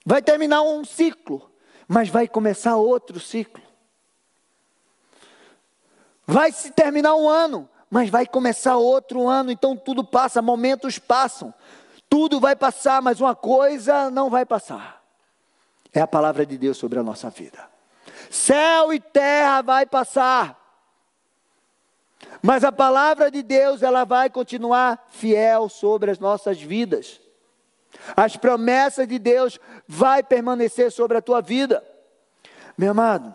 [0.05, 1.51] Vai terminar um ciclo,
[1.89, 3.63] mas vai começar outro ciclo.
[6.27, 11.53] Vai se terminar um ano, mas vai começar outro ano, então tudo passa, momentos passam.
[12.09, 15.03] Tudo vai passar, mas uma coisa não vai passar.
[15.93, 17.69] É a palavra de Deus sobre a nossa vida.
[18.31, 20.61] Céu e terra vai passar.
[22.43, 27.21] Mas a palavra de Deus, ela vai continuar fiel sobre as nossas vidas.
[28.17, 31.83] As promessas de Deus vai permanecer sobre a tua vida.
[32.77, 33.35] Meu amado,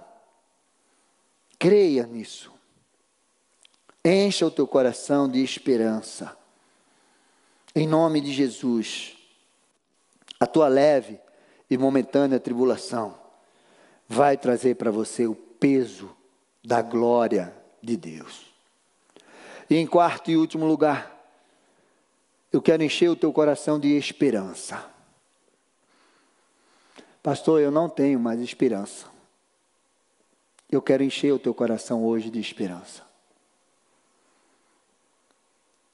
[1.58, 2.52] creia nisso.
[4.04, 6.38] Encha o teu coração de esperança.
[7.76, 9.16] Em nome de Jesus.
[10.40, 11.20] A tua leve
[11.70, 13.18] e momentânea tribulação
[14.08, 16.16] vai trazer para você o peso
[16.64, 18.46] da glória de Deus.
[19.70, 21.19] E em quarto e último lugar,
[22.52, 24.84] eu quero encher o teu coração de esperança.
[27.22, 29.06] Pastor, eu não tenho mais esperança.
[30.72, 33.04] Eu quero encher o teu coração hoje de esperança.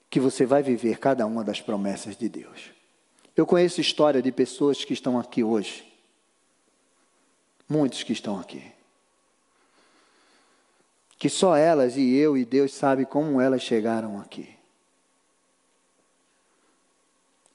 [0.10, 2.72] Que você vai viver cada uma das promessas de Deus.
[3.36, 5.92] Eu conheço história de pessoas que estão aqui hoje.
[7.68, 8.72] Muitos que estão aqui.
[11.18, 14.55] Que só elas e eu e Deus sabe como elas chegaram aqui.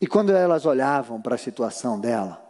[0.00, 2.42] E quando elas olhavam para a situação dela,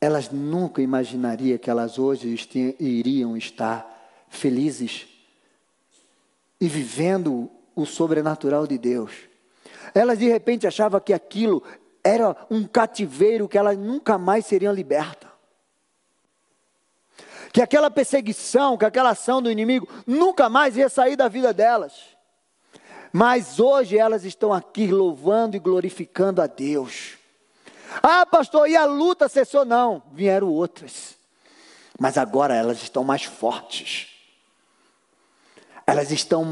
[0.00, 2.34] elas nunca imaginariam que elas hoje
[2.78, 3.96] iriam estar
[4.28, 5.06] felizes
[6.60, 9.12] e vivendo o sobrenatural de Deus.
[9.94, 11.62] Elas de repente achavam que aquilo
[12.04, 15.30] era um cativeiro que elas nunca mais seriam libertas.
[17.52, 22.15] Que aquela perseguição, que aquela ação do inimigo nunca mais ia sair da vida delas.
[23.18, 27.14] Mas hoje elas estão aqui louvando e glorificando a Deus.
[28.02, 29.64] Ah, pastor, e a luta cessou?
[29.64, 31.16] Não, vieram outras.
[31.98, 34.08] Mas agora elas estão mais fortes.
[35.86, 36.44] Elas estão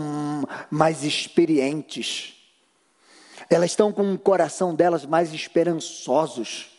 [0.71, 2.35] mais experientes.
[3.51, 6.71] Elas estão com o coração delas mais esperançosos.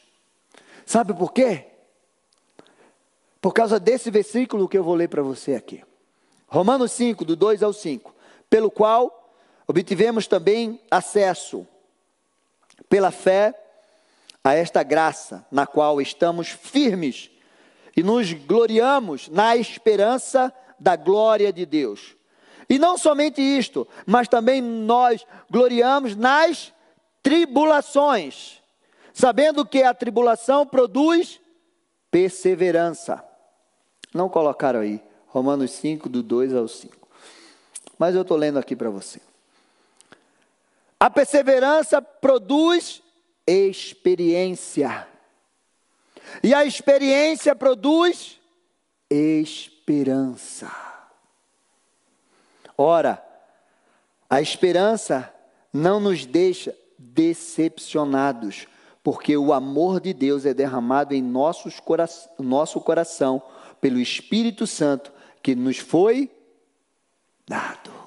[0.83, 1.63] Sabe por quê?
[3.39, 5.83] Por causa desse versículo que eu vou ler para você aqui.
[6.47, 8.15] Romanos 5, do 2 ao 5.
[8.49, 9.24] Pelo qual
[9.67, 11.67] Obtivemos também acesso,
[12.87, 13.53] pela fé,
[14.43, 17.31] a esta graça na qual estamos firmes
[17.97, 22.15] e nos gloriamos na esperança da glória de Deus.
[22.69, 26.73] E não somente isto, mas também nós gloriamos nas
[27.23, 28.61] tribulações,
[29.13, 31.39] sabendo que a tribulação produz
[32.11, 33.23] perseverança.
[34.13, 36.95] Não colocaram aí, Romanos 5, do 2 ao 5.
[37.97, 39.19] Mas eu estou lendo aqui para você.
[40.99, 43.01] A perseverança produz
[43.45, 45.07] experiência.
[46.43, 48.39] E a experiência produz
[49.09, 50.71] esperança.
[52.77, 53.23] Ora,
[54.29, 55.33] a esperança
[55.71, 58.67] não nos deixa decepcionados,
[59.03, 62.05] porque o amor de Deus é derramado em nossos cora
[62.39, 63.41] nosso coração
[63.79, 66.31] pelo Espírito Santo que nos foi
[67.47, 68.04] dado.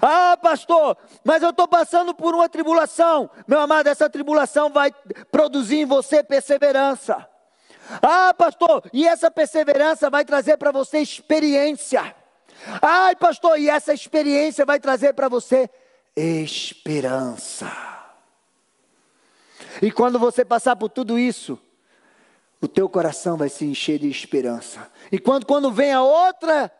[0.00, 3.30] Ah, pastor, mas eu estou passando por uma tribulação.
[3.46, 4.92] Meu amado, essa tribulação vai
[5.30, 7.28] produzir em você perseverança.
[8.02, 12.14] Ah, pastor, e essa perseverança vai trazer para você experiência.
[12.82, 15.70] Ai, pastor, e essa experiência vai trazer para você
[16.16, 17.70] esperança.
[19.80, 21.58] E quando você passar por tudo isso,
[22.60, 24.90] o teu coração vai se encher de esperança.
[25.12, 26.72] E quando, quando vem a outra,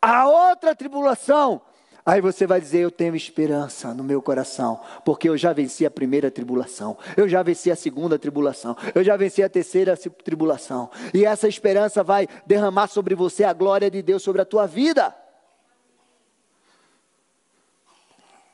[0.00, 1.62] a outra tribulação,
[2.04, 5.90] Aí você vai dizer: Eu tenho esperança no meu coração, porque eu já venci a
[5.90, 11.24] primeira tribulação, eu já venci a segunda tribulação, eu já venci a terceira tribulação, e
[11.24, 15.14] essa esperança vai derramar sobre você a glória de Deus sobre a tua vida.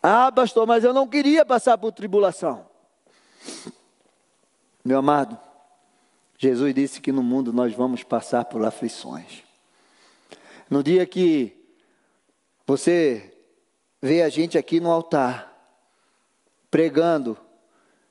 [0.02, 2.66] Ah, pastor, mas eu não queria passar por tribulação.
[4.84, 5.38] Meu amado,
[6.38, 9.42] Jesus disse que no mundo nós vamos passar por aflições.
[10.70, 11.58] No dia que
[12.66, 13.37] você
[14.00, 15.52] vê a gente aqui no altar,
[16.70, 17.36] pregando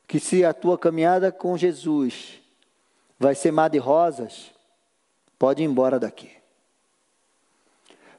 [0.08, 2.42] que se a tua caminhada com Jesus
[3.20, 4.52] vai ser mar de rosas,
[5.38, 6.32] pode ir embora daqui.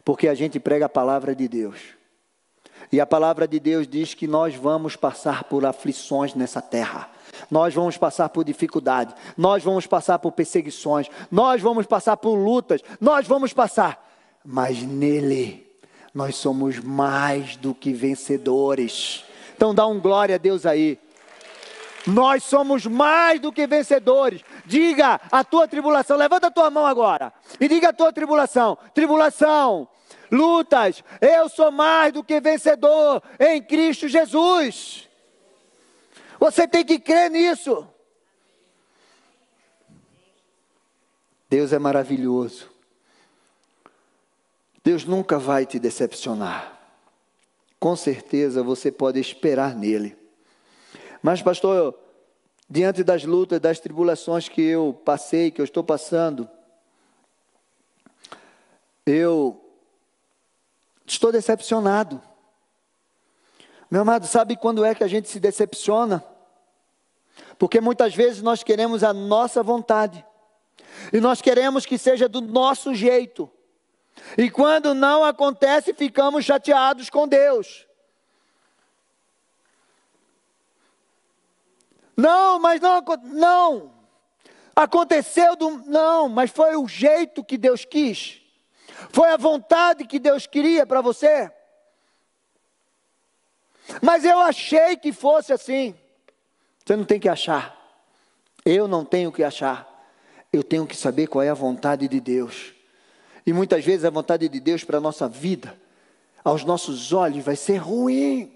[0.05, 1.79] Porque a gente prega a palavra de Deus.
[2.91, 7.11] E a palavra de Deus diz que nós vamos passar por aflições nessa terra.
[7.51, 12.81] Nós vamos passar por dificuldade, nós vamos passar por perseguições, nós vamos passar por lutas,
[13.01, 14.05] nós vamos passar,
[14.45, 15.68] mas nele
[16.19, 19.25] nós somos mais do que vencedores.
[19.57, 20.99] Então dá um glória a Deus aí.
[22.09, 24.43] Nós somos mais do que vencedores.
[24.67, 29.87] Diga a tua tribulação, levanta a tua mão agora e diga a tua tribulação: tribulação,
[30.29, 35.09] lutas, eu sou mais do que vencedor em Cristo Jesus.
[36.41, 37.87] Você tem que crer nisso.
[41.49, 42.78] Deus é maravilhoso.
[44.89, 46.81] Deus nunca vai te decepcionar.
[47.79, 50.17] Com certeza você pode esperar nele.
[51.23, 51.95] Mas, pastor,
[52.67, 56.49] diante das lutas, das tribulações que eu passei, que eu estou passando,
[59.05, 59.63] eu
[61.05, 62.19] estou decepcionado.
[63.91, 66.25] Meu amado, sabe quando é que a gente se decepciona?
[67.59, 70.25] Porque muitas vezes nós queremos a nossa vontade,
[71.13, 73.53] e nós queremos que seja do nosso jeito.
[74.37, 77.87] E quando não acontece, ficamos chateados com Deus.
[82.17, 83.93] Não, mas não, não.
[84.75, 88.41] Aconteceu do não, mas foi o jeito que Deus quis.
[89.11, 91.51] Foi a vontade que Deus queria para você.
[94.03, 95.95] Mas eu achei que fosse assim.
[96.85, 97.77] Você não tem que achar.
[98.65, 99.87] Eu não tenho que achar.
[100.53, 102.75] Eu tenho que saber qual é a vontade de Deus.
[103.49, 105.75] E muitas vezes a vontade de Deus para a nossa vida,
[106.45, 108.53] aos nossos olhos, vai ser ruim.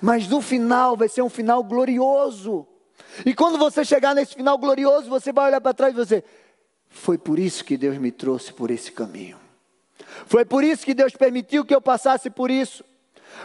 [0.00, 2.66] Mas no final vai ser um final glorioso.
[3.26, 6.24] E quando você chegar nesse final glorioso, você vai olhar para trás e você,
[6.88, 9.38] foi por isso que Deus me trouxe por esse caminho.
[10.24, 12.82] Foi por isso que Deus permitiu que eu passasse por isso.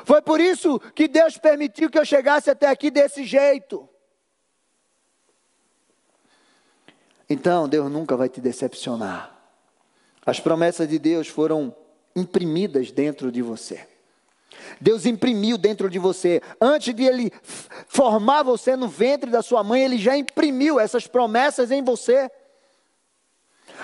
[0.06, 3.90] Foi por isso que Deus permitiu que eu chegasse até aqui desse jeito.
[7.30, 9.38] Então, Deus nunca vai te decepcionar.
[10.26, 11.76] As promessas de Deus foram
[12.16, 13.88] imprimidas dentro de você.
[14.80, 16.42] Deus imprimiu dentro de você.
[16.60, 17.32] Antes de Ele
[17.88, 22.30] formar você no ventre da sua mãe, Ele já imprimiu essas promessas em você.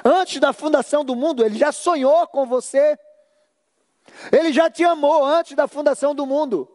[0.03, 2.97] Antes da fundação do mundo, Ele já sonhou com você.
[4.31, 6.69] Ele já te amou antes da fundação do mundo.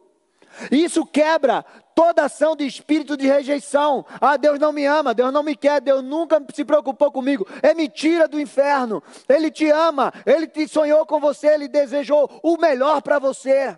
[0.69, 1.65] Isso quebra
[1.95, 4.05] toda ação de espírito de rejeição.
[4.19, 7.47] Ah, Deus não me ama, Deus não me quer, Deus nunca se preocupou comigo.
[7.61, 9.01] É mentira do inferno.
[9.27, 13.77] Ele te ama, ele te sonhou com você, ele desejou o melhor para você.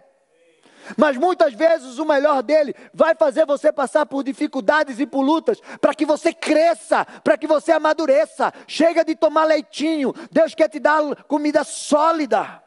[0.98, 5.62] Mas muitas vezes o melhor dele vai fazer você passar por dificuldades e por lutas,
[5.80, 8.54] para que você cresça, para que você amadureça.
[8.68, 12.62] Chega de tomar leitinho, Deus quer te dar comida sólida.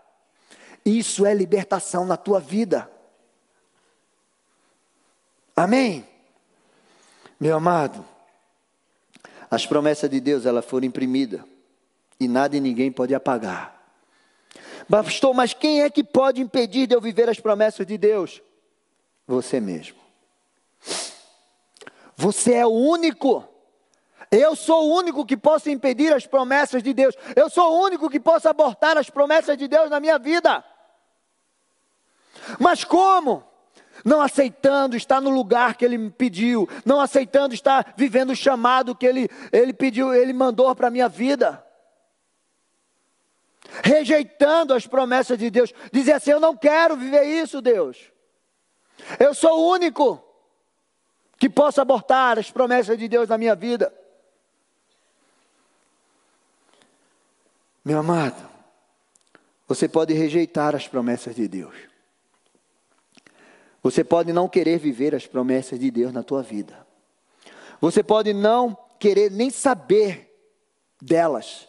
[0.85, 2.96] Isso é libertação na tua vida.
[5.57, 6.07] Amém?
[7.41, 8.05] Meu amado,
[9.51, 11.41] as promessas de Deus elas foram imprimidas
[12.21, 13.75] e nada e ninguém pode apagar.
[14.89, 18.43] Pastor, mas quem é que pode impedir de eu viver as promessas de Deus?
[19.27, 19.99] Você mesmo.
[22.17, 23.45] Você é o único.
[24.31, 27.15] Eu sou o único que posso impedir as promessas de Deus.
[27.35, 30.65] Eu sou o único que posso abortar as promessas de Deus na minha vida.
[32.59, 33.43] Mas como?
[34.05, 38.95] Não aceitando estar no lugar que ele me pediu, não aceitando estar vivendo o chamado
[38.95, 41.65] que ele, ele pediu, ele mandou para a minha vida
[43.83, 48.11] rejeitando as promessas de Deus, dizer assim: Eu não quero viver isso, Deus.
[49.19, 50.23] Eu sou o único
[51.39, 53.93] que posso abortar as promessas de Deus na minha vida.
[57.85, 58.49] Meu amado,
[59.69, 61.75] você pode rejeitar as promessas de Deus.
[63.87, 66.85] Você pode não querer viver as promessas de Deus na tua vida.
[67.81, 70.37] Você pode não querer nem saber
[71.01, 71.69] delas.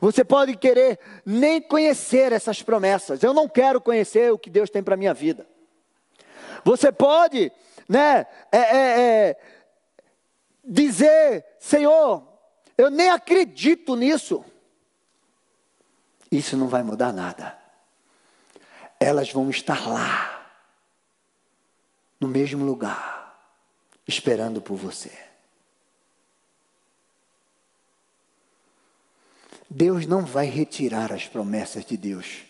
[0.00, 3.22] Você pode querer nem conhecer essas promessas.
[3.22, 5.46] Eu não quero conhecer o que Deus tem para minha vida.
[6.64, 7.52] Você pode,
[7.88, 9.40] né, é, é, é,
[10.64, 12.26] dizer, Senhor,
[12.76, 14.44] eu nem acredito nisso.
[16.28, 17.56] Isso não vai mudar nada.
[18.98, 20.41] Elas vão estar lá,
[22.22, 23.36] no mesmo lugar,
[24.06, 25.10] esperando por você.
[29.68, 32.44] Deus não vai retirar as promessas de Deus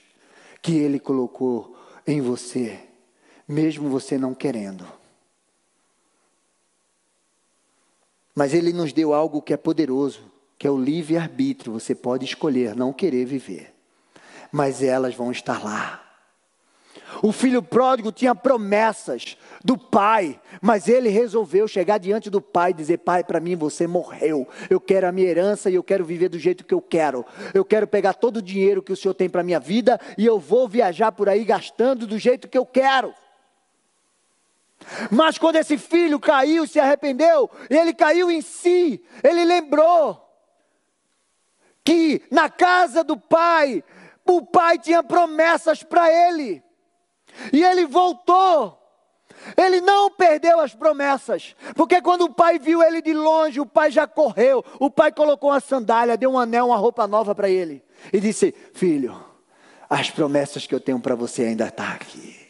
[0.60, 1.74] que Ele colocou
[2.06, 2.86] em você,
[3.48, 4.86] mesmo você não querendo.
[8.34, 11.72] Mas Ele nos deu algo que é poderoso, que é o livre-arbítrio.
[11.72, 13.74] Você pode escolher não querer viver,
[14.52, 16.11] mas elas vão estar lá.
[17.22, 22.74] O filho pródigo tinha promessas do pai, mas ele resolveu chegar diante do pai e
[22.74, 24.48] dizer: Pai, para mim você morreu.
[24.68, 27.24] Eu quero a minha herança e eu quero viver do jeito que eu quero.
[27.54, 30.38] Eu quero pegar todo o dinheiro que o Senhor tem para minha vida e eu
[30.38, 33.14] vou viajar por aí gastando do jeito que eu quero.
[35.10, 40.20] Mas quando esse filho caiu, se arrependeu, ele caiu em si, ele lembrou
[41.84, 43.82] que na casa do pai,
[44.24, 46.61] o pai tinha promessas para ele.
[47.52, 48.78] E ele voltou.
[49.56, 53.90] Ele não perdeu as promessas, porque quando o pai viu ele de longe, o pai
[53.90, 54.64] já correu.
[54.78, 58.54] O pai colocou uma sandália, deu um anel, uma roupa nova para ele e disse:
[58.74, 59.24] Filho,
[59.90, 62.40] as promessas que eu tenho para você ainda estão tá aqui.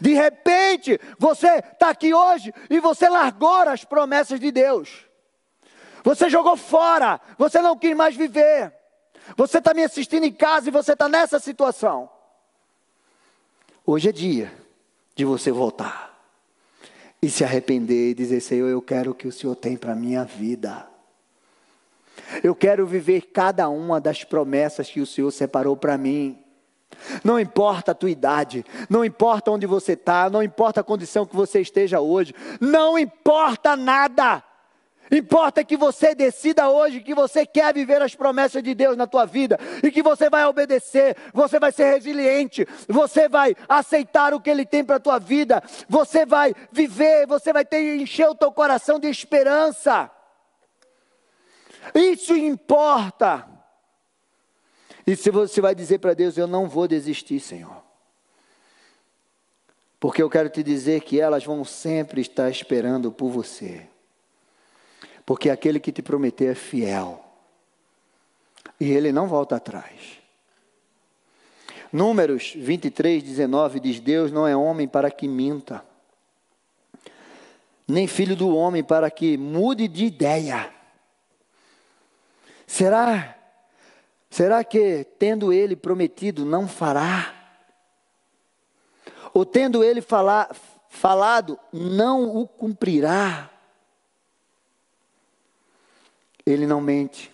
[0.00, 5.04] De repente, você está aqui hoje e você largou as promessas de Deus.
[6.02, 8.72] Você jogou fora, você não quis mais viver.
[9.36, 12.10] Você está me assistindo em casa e você está nessa situação.
[13.86, 14.50] Hoje é dia
[15.14, 16.18] de você voltar
[17.20, 19.96] e se arrepender e dizer: Senhor, eu quero o que o Senhor tem para a
[19.96, 20.88] minha vida.
[22.42, 26.38] Eu quero viver cada uma das promessas que o Senhor separou para mim.
[27.22, 31.36] Não importa a tua idade, não importa onde você está, não importa a condição que
[31.36, 34.42] você esteja hoje, não importa nada.
[35.10, 39.26] Importa que você decida hoje que você quer viver as promessas de Deus na tua
[39.26, 44.48] vida e que você vai obedecer, você vai ser resiliente, você vai aceitar o que
[44.48, 48.50] Ele tem para a tua vida, você vai viver, você vai ter encher o teu
[48.50, 50.10] coração de esperança.
[51.94, 53.46] Isso importa.
[55.06, 57.84] E se você vai dizer para Deus, eu não vou desistir, Senhor.
[60.00, 63.86] Porque eu quero te dizer que elas vão sempre estar esperando por você
[65.24, 67.24] porque aquele que te prometeu é fiel.
[68.78, 70.18] E ele não volta atrás.
[71.92, 75.84] Números 23, 19 diz: Deus não é homem para que minta,
[77.86, 80.72] nem filho do homem para que mude de ideia.
[82.66, 83.38] Será,
[84.28, 87.32] será que tendo ele prometido não fará?
[89.32, 90.02] Ou tendo ele
[90.88, 93.53] falado não o cumprirá?
[96.46, 97.32] Ele não mente.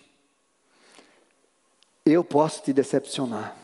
[2.05, 3.55] Eu posso te decepcionar.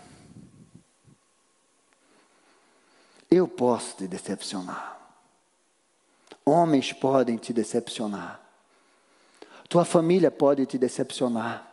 [3.29, 4.97] Eu posso te decepcionar.
[6.45, 8.41] Homens podem te decepcionar.
[9.67, 11.65] Tua família pode te decepcionar.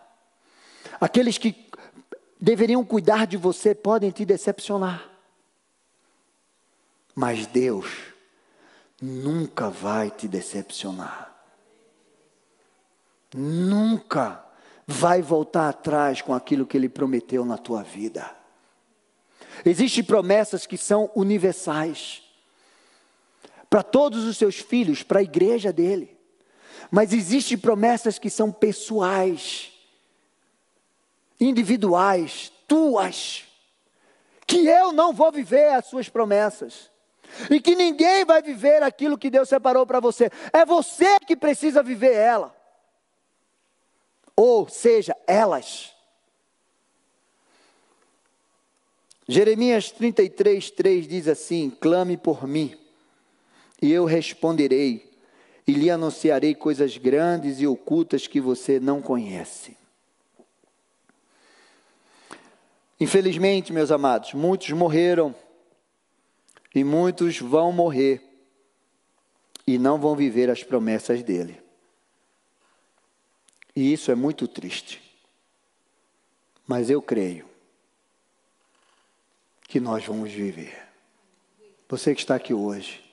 [1.00, 1.70] Aqueles que
[2.40, 5.08] deveriam cuidar de você podem te decepcionar.
[7.14, 7.86] Mas Deus
[9.00, 11.33] nunca vai te decepcionar.
[13.36, 14.44] Nunca
[14.86, 18.30] vai voltar atrás com aquilo que ele prometeu na tua vida.
[19.64, 22.22] Existem promessas que são universais
[23.68, 26.16] para todos os seus filhos, para a igreja dele.
[26.92, 29.72] Mas existem promessas que são pessoais,
[31.40, 33.48] individuais, tuas,
[34.46, 36.88] que eu não vou viver as suas promessas.
[37.50, 40.30] E que ninguém vai viver aquilo que Deus separou para você.
[40.52, 42.53] É você que precisa viver ela.
[44.36, 45.92] Ou seja, elas.
[49.26, 52.76] Jeremias 33, 3 diz assim: Clame por mim,
[53.80, 55.10] e eu responderei,
[55.66, 59.76] e lhe anunciarei coisas grandes e ocultas que você não conhece.
[63.00, 65.34] Infelizmente, meus amados, muitos morreram
[66.74, 68.22] e muitos vão morrer
[69.66, 71.63] e não vão viver as promessas dele.
[73.74, 75.02] E isso é muito triste.
[76.66, 77.48] Mas eu creio
[79.68, 80.82] que nós vamos viver.
[81.88, 83.04] Você que está aqui hoje,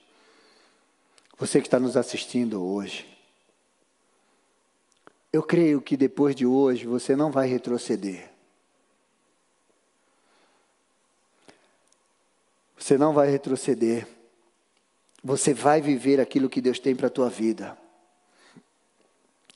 [1.38, 3.06] você que está nos assistindo hoje,
[5.32, 8.30] eu creio que depois de hoje você não vai retroceder.
[12.76, 14.06] Você não vai retroceder.
[15.22, 17.78] Você vai viver aquilo que Deus tem para a tua vida.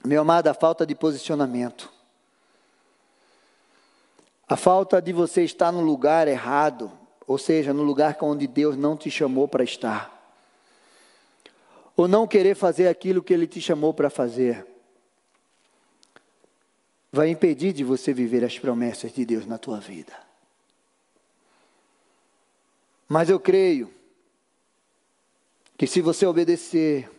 [0.05, 1.92] Meu amado, a falta de posicionamento.
[4.49, 6.90] A falta de você estar no lugar errado,
[7.26, 10.12] ou seja, no lugar onde Deus não te chamou para estar.
[11.97, 14.64] Ou não querer fazer aquilo que Ele te chamou para fazer.
[17.11, 20.12] Vai impedir de você viver as promessas de Deus na tua vida.
[23.09, 23.92] Mas eu creio
[25.76, 27.11] que se você obedecer,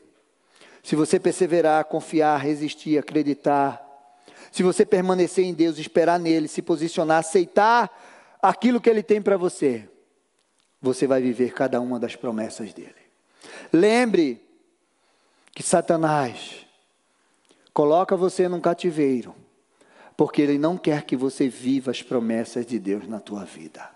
[0.88, 3.86] se você perseverar, confiar, resistir, acreditar,
[4.54, 7.92] se você permanecer em Deus, esperar nele, se posicionar, aceitar
[8.42, 9.90] aquilo que ele tem para você,
[10.82, 12.96] você vai viver cada uma das promessas dele.
[13.74, 14.42] Lembre
[15.52, 16.66] que Satanás
[17.74, 19.36] coloca você num cativeiro,
[20.16, 23.92] porque ele não quer que você viva as promessas de Deus na tua vida.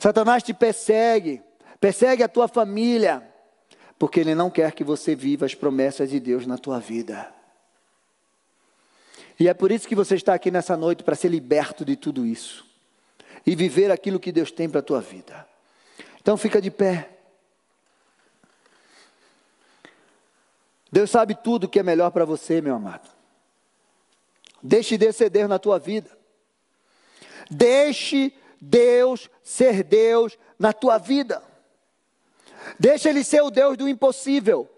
[0.00, 1.42] Satanás te persegue,
[1.78, 3.30] persegue a tua família,
[3.98, 7.32] porque ele não quer que você viva as promessas de Deus na tua vida.
[9.38, 12.24] E é por isso que você está aqui nessa noite para ser liberto de tudo
[12.26, 12.66] isso
[13.44, 15.46] e viver aquilo que Deus tem para a tua vida.
[16.20, 17.10] Então fica de pé.
[20.90, 23.10] Deus sabe tudo que é melhor para você, meu amado.
[24.62, 26.16] Deixe Deus ser na tua vida.
[27.50, 31.42] Deixe Deus ser Deus na tua vida.
[32.78, 34.68] Deixa Ele ser o Deus do impossível.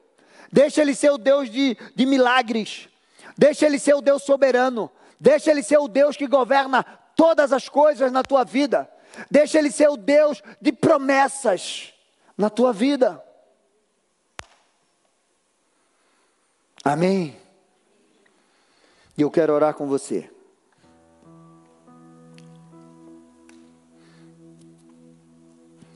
[0.52, 2.88] Deixa Ele ser o Deus de, de milagres.
[3.36, 4.90] Deixa Ele ser o Deus soberano.
[5.18, 6.82] Deixa Ele ser o Deus que governa
[7.16, 8.90] todas as coisas na tua vida.
[9.30, 11.92] Deixa Ele ser o Deus de promessas
[12.36, 13.22] na tua vida.
[16.84, 17.36] Amém.
[19.16, 20.33] E eu quero orar com você.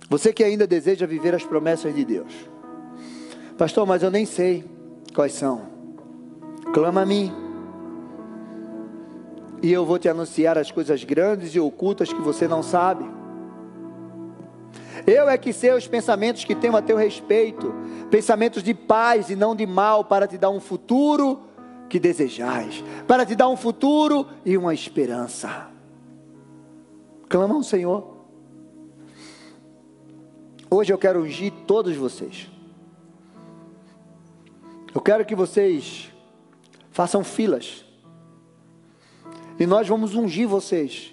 [0.08, 2.32] Você que ainda deseja viver as promessas de Deus.
[3.58, 4.64] Pastor, mas eu nem sei
[5.14, 5.62] quais são.
[6.72, 7.32] Clama a mim.
[9.62, 13.04] E eu vou te anunciar as coisas grandes e ocultas que você não sabe.
[15.06, 17.74] Eu é que sei os pensamentos que tenho a teu respeito,
[18.10, 21.40] pensamentos de paz e não de mal, para te dar um futuro
[21.88, 25.68] que desejais, para te dar um futuro e uma esperança.
[27.28, 28.17] Clama ao Senhor.
[30.70, 32.50] Hoje eu quero ungir todos vocês.
[34.94, 36.12] Eu quero que vocês
[36.90, 37.84] façam filas.
[39.58, 41.12] E nós vamos ungir vocês.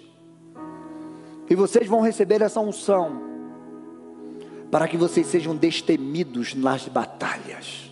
[1.48, 3.22] E vocês vão receber essa unção.
[4.70, 7.90] Para que vocês sejam destemidos nas batalhas.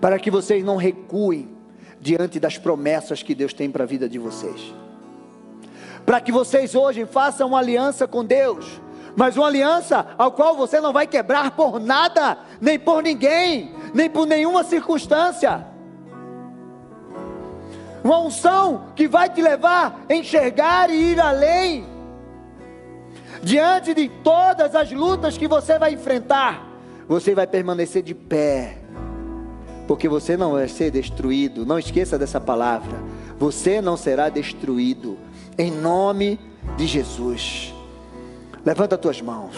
[0.00, 1.54] Para que vocês não recuem
[2.00, 4.74] diante das promessas que Deus tem para a vida de vocês.
[6.06, 8.85] Para que vocês hoje façam aliança com Deus
[9.16, 14.10] mas uma aliança ao qual você não vai quebrar por nada, nem por ninguém, nem
[14.10, 15.66] por nenhuma circunstância.
[18.04, 21.86] Uma unção que vai te levar a enxergar e ir além.
[23.42, 26.64] Diante de todas as lutas que você vai enfrentar,
[27.08, 28.78] você vai permanecer de pé,
[29.88, 31.64] porque você não vai ser destruído.
[31.64, 32.96] Não esqueça dessa palavra.
[33.38, 35.16] Você não será destruído,
[35.56, 36.38] em nome
[36.76, 37.75] de Jesus.
[38.66, 39.54] Levanta as tuas mãos.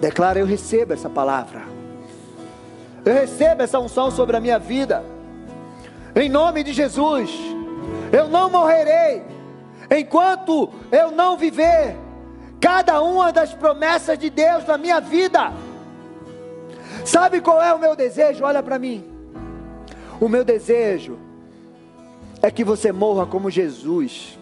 [0.00, 1.64] Declara: Eu recebo essa palavra.
[3.04, 5.04] Eu recebo essa unção sobre a minha vida.
[6.14, 7.30] Em nome de Jesus.
[8.12, 9.24] Eu não morrerei
[9.90, 11.96] enquanto eu não viver
[12.60, 15.52] cada uma das promessas de Deus na minha vida.
[17.04, 18.44] Sabe qual é o meu desejo?
[18.44, 19.04] Olha para mim.
[20.20, 21.18] O meu desejo
[22.40, 24.38] é que você morra como Jesus.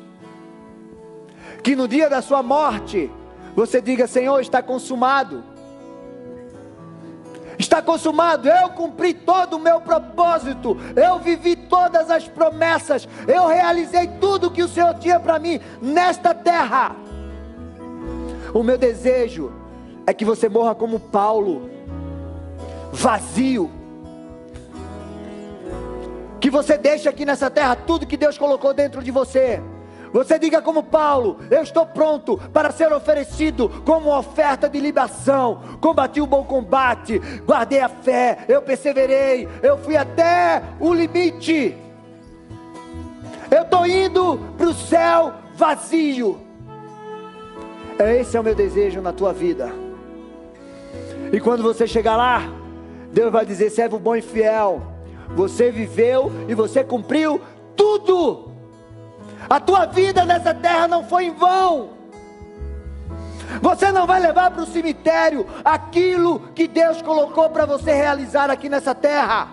[1.63, 3.11] Que no dia da sua morte,
[3.57, 5.43] você diga: Senhor, está consumado.
[7.59, 14.09] Está consumado, eu cumpri todo o meu propósito, eu vivi todas as promessas, eu realizei
[14.21, 16.95] tudo que o Senhor tinha para mim nesta terra.
[18.53, 19.51] O meu desejo
[20.07, 21.71] é que você morra como Paulo,
[22.93, 23.71] vazio.
[26.39, 29.63] Que você deixe aqui nessa terra tudo que Deus colocou dentro de você.
[30.13, 35.61] Você diga como Paulo: Eu estou pronto para ser oferecido como oferta de libação.
[35.81, 41.77] Combati o bom combate, guardei a fé, eu perseverei, eu fui até o limite.
[43.51, 46.41] Eu estou indo para o céu vazio.
[47.99, 49.73] Esse é o meu desejo na tua vida.
[51.33, 52.43] E quando você chegar lá,
[53.13, 54.83] Deus vai dizer: servo bom e fiel.
[55.35, 57.41] Você viveu e você cumpriu
[57.75, 58.53] tudo.
[59.49, 61.91] A tua vida nessa terra não foi em vão.
[63.63, 68.69] Você não vai levar para o cemitério aquilo que Deus colocou para você realizar aqui
[68.69, 69.49] nessa terra.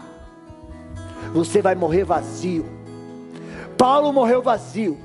[1.34, 2.66] Você vai morrer vazio.
[3.78, 4.98] Paulo morreu vazio.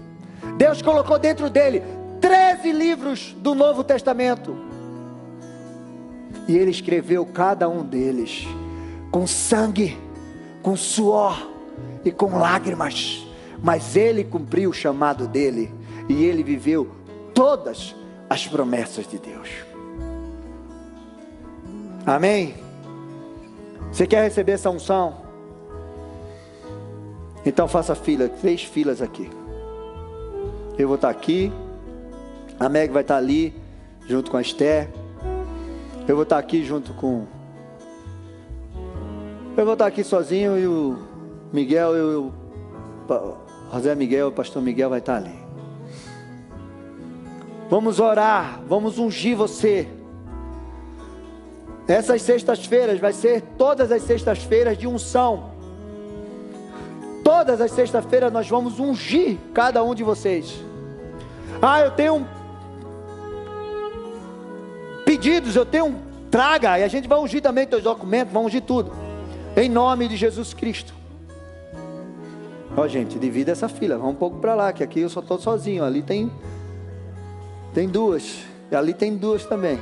[0.56, 1.82] Deus colocou dentro dele
[2.20, 4.56] 13 livros do Novo Testamento.
[6.46, 8.48] E ele escreveu cada um deles
[9.10, 9.98] com sangue,
[10.62, 11.46] com suor
[12.04, 13.27] e com lágrimas
[13.62, 15.72] mas ele cumpriu o chamado dele
[16.08, 16.88] e ele viveu
[17.34, 17.94] todas
[18.28, 19.48] as promessas de Deus.
[22.06, 22.54] Amém?
[23.92, 25.28] Você quer receber essa unção?
[27.44, 29.30] Então faça fila, três filas aqui.
[30.78, 31.52] Eu vou estar aqui,
[32.58, 33.54] a Meg vai estar ali,
[34.06, 34.88] junto com a Esther.
[36.06, 37.26] Eu vou estar aqui junto com.
[39.56, 40.98] Eu vou estar aqui sozinho e o
[41.52, 42.32] Miguel e o
[43.72, 45.38] José Miguel, o pastor Miguel vai estar ali.
[47.68, 49.86] Vamos orar, vamos ungir você.
[51.86, 55.50] Essas sextas-feiras vai ser todas as sextas-feiras de unção.
[57.22, 60.62] Todas as sextas-feiras nós vamos ungir cada um de vocês.
[61.60, 62.26] Ah, eu tenho
[65.04, 65.96] pedidos, eu tenho
[66.30, 68.92] traga, e a gente vai ungir também teus documentos, vamos ungir tudo.
[69.56, 70.97] Em nome de Jesus Cristo.
[72.78, 73.98] Ó, gente, divida essa fila.
[73.98, 75.82] Vamos um pouco para lá, que aqui eu só estou sozinho.
[75.82, 76.30] Ali tem
[77.74, 78.44] tem duas.
[78.70, 79.80] E ali tem duas também.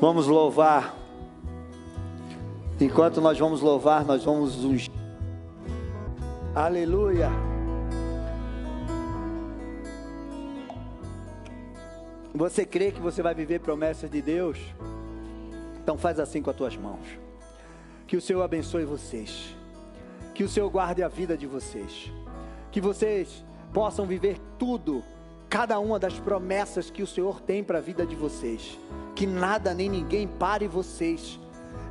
[0.00, 0.96] Vamos louvar.
[2.80, 4.90] Enquanto nós vamos louvar, nós vamos ungir.
[6.54, 7.28] Aleluia.
[12.34, 14.58] Você crê que você vai viver promessas de Deus?
[15.82, 17.21] Então faz assim com as tuas mãos.
[18.12, 19.56] Que o Senhor abençoe vocês.
[20.34, 22.12] Que o Senhor guarde a vida de vocês.
[22.70, 23.42] Que vocês
[23.72, 25.02] possam viver tudo,
[25.48, 28.78] cada uma das promessas que o Senhor tem para a vida de vocês.
[29.16, 31.40] Que nada nem ninguém pare vocês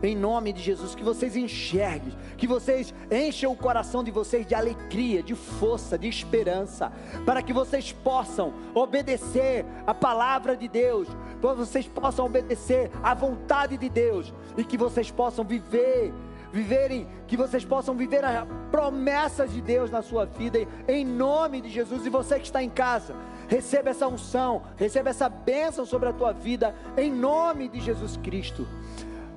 [0.04, 4.56] em nome de Jesus, que vocês enxerguem, que vocês encham o coração de vocês de
[4.56, 6.92] alegria, de força, de esperança,
[7.26, 11.08] para que vocês possam obedecer a palavra de Deus,
[11.42, 16.14] para que vocês possam obedecer a vontade de Deus e que vocês possam viver
[16.52, 21.70] viverem, que vocês possam viver as promessas de Deus na sua vida, em nome de
[21.70, 22.06] Jesus.
[22.06, 23.16] E você que está em casa,
[23.48, 28.68] receba essa unção, receba essa bênção sobre a tua vida, em nome de Jesus Cristo.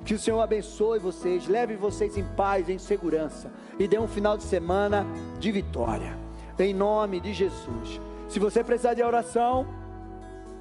[0.04, 4.36] Que o Senhor abençoe vocês, leve vocês em paz, em segurança e dê um final
[4.36, 5.06] de semana
[5.38, 6.16] de vitória.
[6.58, 8.00] Em nome de Jesus.
[8.28, 9.66] Se você precisar de oração,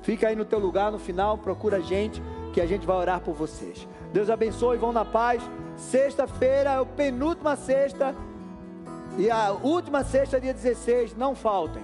[0.02, 2.22] fica aí no teu lugar no final, procura a gente
[2.54, 3.86] que a gente vai orar por vocês.
[4.14, 5.44] Deus abençoe, vão na paz.
[5.76, 8.16] Sexta-feira é a penúltima sexta
[9.18, 11.84] e a última sexta, dia 16, não faltem.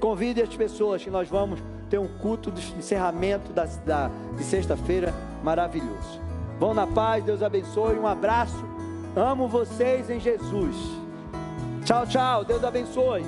[0.00, 5.12] Convide as pessoas que nós vamos ter um culto de encerramento da, da de sexta-feira
[5.42, 6.21] maravilhoso.
[6.62, 7.98] Vão na paz, Deus abençoe.
[7.98, 8.64] Um abraço.
[9.16, 10.76] Amo vocês em Jesus.
[11.84, 12.44] Tchau, tchau.
[12.44, 13.24] Deus abençoe.